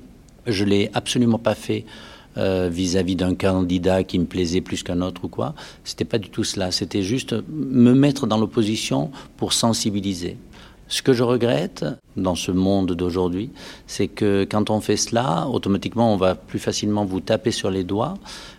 [0.48, 1.84] Je l'ai absolument pas fait
[2.36, 5.54] vis-à-vis d'un candidat qui me plaisait plus qu'un autre ou quoi.
[5.84, 6.70] C'était pas du tout cela.
[6.70, 10.36] C'était juste me mettre dans l'opposition pour sensibiliser.
[10.88, 11.84] Ce que je regrette
[12.16, 13.50] dans ce monde d'aujourd'hui,
[13.86, 17.84] c'est que quand on fait cela, automatiquement, on va plus facilement vous taper sur les
[17.84, 18.14] doigts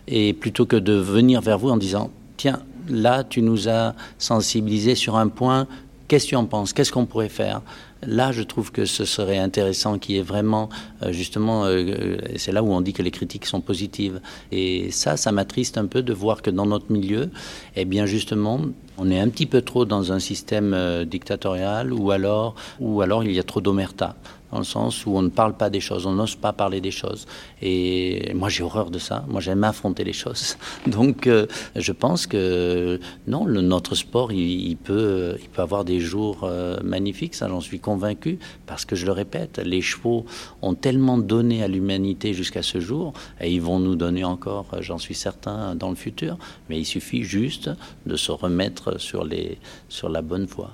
[0.08, 4.96] et plutôt que de venir vers vous en disant tiens, là, tu nous as sensibilisé
[4.96, 5.68] sur un point,
[6.08, 6.72] qu'est-ce que tu en penses?
[6.72, 7.62] Qu'est-ce qu'on pourrait faire?
[8.08, 10.70] Là, je trouve que ce serait intéressant qu'il y ait vraiment,
[11.04, 14.22] euh, justement, euh, euh, c'est là où on dit que les critiques sont positives.
[14.52, 17.30] Et ça, ça m'attriste un peu de voir que dans notre milieu,
[17.76, 18.60] eh bien, justement,
[18.98, 23.32] on est un petit peu trop dans un système dictatorial ou alors, ou alors il
[23.32, 24.16] y a trop d'omerta
[24.52, 26.92] dans le sens où on ne parle pas des choses, on n'ose pas parler des
[26.92, 27.26] choses.
[27.62, 29.24] Et moi, j'ai horreur de ça.
[29.28, 30.58] Moi, j'aime affronter les choses.
[30.88, 31.46] Donc, euh,
[31.76, 37.36] je pense que non, notre sport, il, peut, il peut avoir des jours euh, magnifiques,
[37.36, 40.26] ça, j'en suis convaincu, parce que je le répète, les chevaux
[40.62, 44.82] ont tellement donné à l'humanité jusqu'à ce jour, et ils vont nous donner encore, euh,
[44.82, 46.38] j'en suis certain, dans le futur.
[46.70, 47.70] Mais il suffit juste
[48.06, 49.58] de se remettre sur, les,
[49.90, 50.72] sur la bonne voie.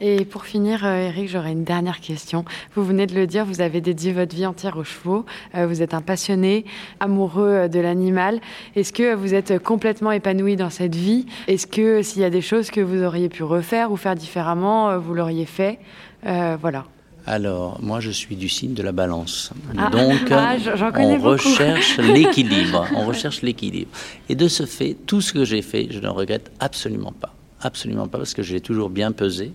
[0.00, 2.44] Et pour finir, euh, Eric, j'aurais une dernière question.
[2.74, 5.24] Vous venez de le dire, vous avez dédié votre vie entière aux chevaux.
[5.54, 6.66] Euh, vous êtes un passionné,
[7.00, 8.40] amoureux euh, de l'animal.
[8.74, 11.24] Est-ce que vous êtes complètement épanoui dans cette vie?
[11.48, 14.98] Est-ce que s'il y a des choses que vous auriez pu refaire ou faire différemment,
[14.98, 15.78] vous l'auriez fait?
[16.22, 16.84] Voilà.
[17.26, 19.52] Alors, moi, je suis du signe de la balance.
[19.76, 20.56] Ah, Donc, ah,
[20.96, 22.86] on recherche l'équilibre.
[22.94, 23.90] On recherche l'équilibre.
[24.28, 27.35] Et de ce fait, tout ce que j'ai fait, je ne regrette absolument pas.
[27.62, 29.52] Absolument pas, parce que j'ai toujours bien pesé.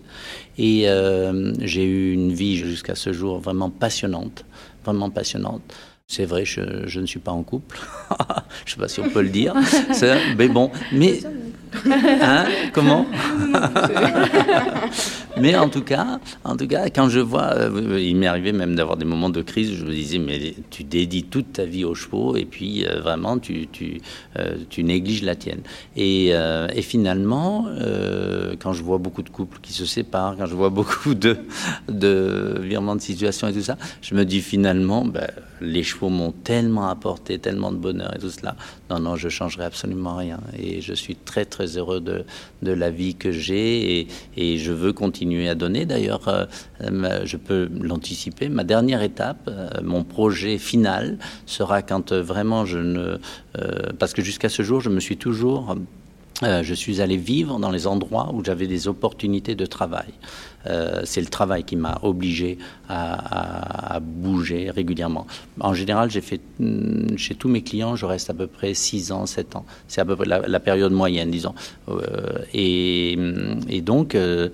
[0.58, 4.46] Et euh, j'ai eu une vie jusqu'à ce jour vraiment passionnante,
[4.84, 5.62] vraiment passionnante.
[6.08, 7.80] C'est vrai, je, je, ne suis pas en couple.
[8.66, 9.54] je ne sais pas si on peut le dire.
[10.38, 11.22] Mais bon, mais
[12.22, 13.06] Hein Comment?
[15.42, 18.76] Mais en tout cas, en tout cas, quand je vois, euh, il m'est arrivé même
[18.76, 19.74] d'avoir des moments de crise.
[19.74, 23.40] Je me disais, mais tu dédies toute ta vie aux chevaux et puis euh, vraiment
[23.40, 24.02] tu tu,
[24.38, 25.62] euh, tu négliges la tienne.
[25.96, 27.68] Et, et finalement,
[28.60, 31.38] quand je vois beaucoup de couples qui se séparent, quand je vois beaucoup de
[31.88, 35.28] de virements de situation et tout ça, je me dis finalement, ben,
[35.62, 38.56] les chevaux m'ont tellement apporté, tellement de bonheur et tout cela.
[38.90, 40.40] Non, non, je changerai absolument rien.
[40.58, 42.26] Et je suis très très heureux de,
[42.62, 45.86] de la vie que j'ai et, et, je veux continuer à donner.
[45.86, 46.46] D'ailleurs, euh,
[47.26, 48.50] je peux l'anticiper.
[48.50, 53.18] Ma dernière étape, euh, mon projet final sera quand euh, vraiment je ne...
[54.00, 55.76] parce que jusqu'à ce jour, je me suis toujours...
[56.42, 60.12] je suis allé vivre dans les endroits où j'avais des opportunités de travail.
[60.68, 62.58] Euh, c'est le travail qui m'a obligé
[62.90, 65.26] à, bouger régulièrement.
[65.62, 69.14] En général, j'ai fait mm, chez tous mes clients, je reste à peu près 6
[69.14, 69.66] ans, 7 ans.
[69.88, 71.56] C'est à peu près la, période moyenne, disons.
[71.90, 72.00] Euh,
[72.54, 73.18] et,
[73.70, 74.50] et, donc, euh,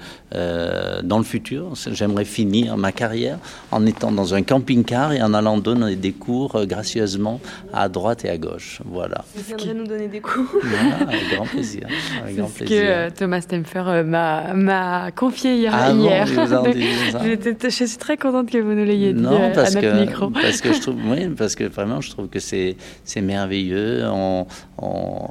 [1.03, 3.39] dans le futur, j'aimerais finir ma carrière
[3.71, 7.41] en étant dans un camping-car et en allant donner des cours gracieusement
[7.73, 8.81] à droite et à gauche.
[8.85, 9.25] Voilà.
[9.35, 11.87] Vous viendrez nous donner des cours Voilà, avec grand plaisir.
[12.27, 15.71] C'est ce que euh, Thomas Stemfer euh, m'a confié hier.
[15.75, 16.27] Ah hier.
[16.27, 20.29] Je, suis très contente que vous nous l'ayez dit non, parce à notre que, micro.
[20.41, 22.75] Parce que je trouve, oui, parce que vraiment, je trouve que c'est
[23.21, 24.03] merveilleux.
[24.05, 24.45] On,
[24.77, 25.27] on,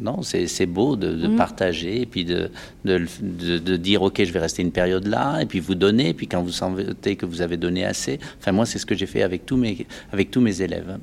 [0.00, 1.36] non, c'est beau de, de mm.
[1.36, 2.50] partager et puis de,
[2.84, 6.10] de, de, dire ok, je vais rester une période là et puis vous donner.
[6.10, 8.94] Et puis quand vous sentez que vous avez donné assez, enfin moi, c'est ce que
[8.94, 10.98] j'ai fait avec tous mes avec tous mes élèves.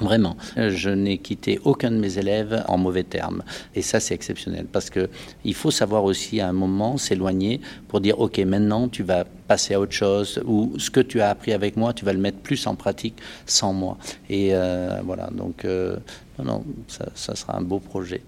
[0.00, 3.42] Vraiment, je n'ai quitté aucun de mes élèves en mauvais termes.
[3.74, 5.08] Et ça, c'est exceptionnel parce que
[5.44, 9.74] il faut savoir aussi à un moment s'éloigner pour dire, OK, maintenant, tu vas passer
[9.74, 12.38] à autre chose ou ce que tu as appris avec moi, tu vas le mettre
[12.38, 13.16] plus en pratique
[13.46, 13.96] sans moi.
[14.28, 15.96] Et euh, voilà, donc, euh,
[16.42, 18.22] non, ça, ça sera un beau projet.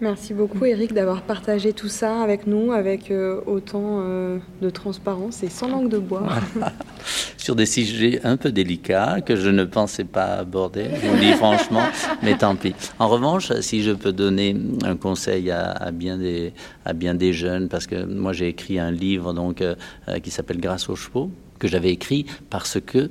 [0.00, 5.42] Merci beaucoup Eric d'avoir partagé tout ça avec nous, avec euh, autant euh, de transparence
[5.42, 6.22] et sans langue de bois.
[7.36, 11.32] Sur des sujets un peu délicats que je ne pensais pas aborder, je vous dis
[11.32, 11.82] franchement,
[12.22, 12.76] mais tant pis.
[13.00, 16.52] En revanche, si je peux donner un conseil à, bien, des,
[16.84, 19.74] à bien des jeunes, parce que moi j'ai écrit un livre donc, euh,
[20.22, 23.10] qui s'appelle Grâce aux chevaux, que j'avais écrit parce que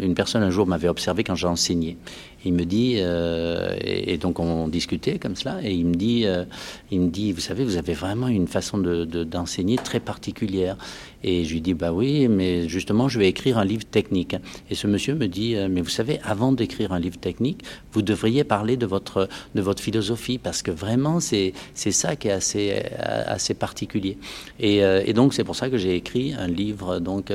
[0.00, 1.98] une personne un jour m'avait observé quand j'enseignais
[2.44, 6.44] il me dit, euh, et, donc on discutait comme cela, et il me dit, euh,
[6.90, 10.76] il me dit, vous savez, vous avez vraiment une façon de, d'enseigner très particulière.
[11.24, 14.36] Et je lui dis, bah oui, mais justement, je vais écrire un livre technique.
[14.70, 17.62] Et ce monsieur me dit, euh, mais vous savez, avant d'écrire un livre technique,
[17.92, 22.32] vous devriez parler de votre, de votre philosophie, parce que vraiment, c'est, ça qui est
[22.32, 24.16] assez, assez particulier.
[24.58, 27.30] Et, et donc, c'est pour ça que j'ai écrit un livre, donc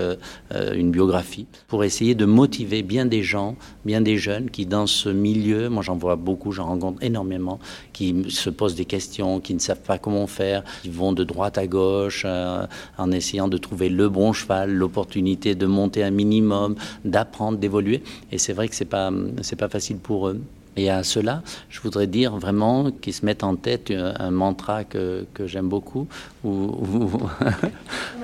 [0.52, 5.10] une biographie, pour essayer de motiver bien des gens, bien des jeunes qui, dans ce
[5.10, 7.60] milieu, moi j'en vois beaucoup, j'en rencontre énormément,
[7.94, 11.58] qui se posent des questions, qui ne savent pas comment faire, qui vont de droite
[11.58, 12.66] à gauche euh,
[12.98, 16.76] en essayant de trouver le bon cheval, l'opportunité de monter un minimum,
[17.06, 18.04] d'apprendre, d'évoluer.
[18.32, 19.12] Et c'est vrai que c'est pas
[19.42, 20.42] c'est pas facile pour eux.
[20.78, 25.26] Et à cela, je voudrais dire vraiment qu'ils se mettent en tête un, mantra que,
[25.34, 26.08] que j'aime beaucoup.
[26.44, 26.76] Où,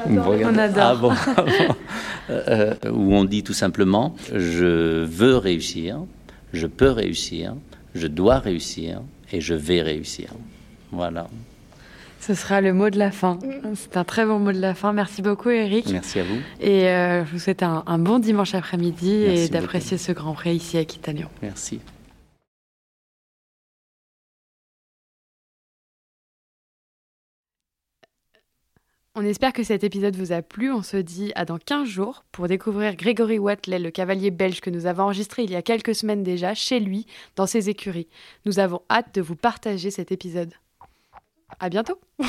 [0.07, 1.13] on adore.
[1.25, 1.43] Ah ah
[2.29, 5.97] euh, où on dit tout simplement Je veux réussir,
[6.53, 7.55] je peux réussir,
[7.95, 9.01] je dois réussir
[9.31, 10.29] et je vais réussir.
[10.91, 11.27] Voilà.
[12.25, 13.33] Ce sera le mot de la fin.
[13.35, 13.75] Mm.
[13.75, 14.93] C'est un très bon mot de la fin.
[14.93, 15.89] Merci beaucoup, Eric.
[15.89, 16.39] Merci à vous.
[16.61, 20.77] Et euh, je vous souhaite un, bon dimanche après-midi et d'apprécier ce grand prix ici
[20.77, 21.27] à Quitanion.
[21.41, 21.81] Merci.
[29.15, 30.71] On espère que cet épisode vous a plu.
[30.71, 34.69] On se dit à dans 15 jours pour découvrir Grégory Watley, le cavalier belge que
[34.69, 37.05] nous avons enregistré il y a quelques semaines déjà chez lui,
[37.35, 38.07] dans ses écuries.
[38.45, 40.53] Nous avons hâte de vous partager cet épisode.
[41.59, 41.99] À bientôt!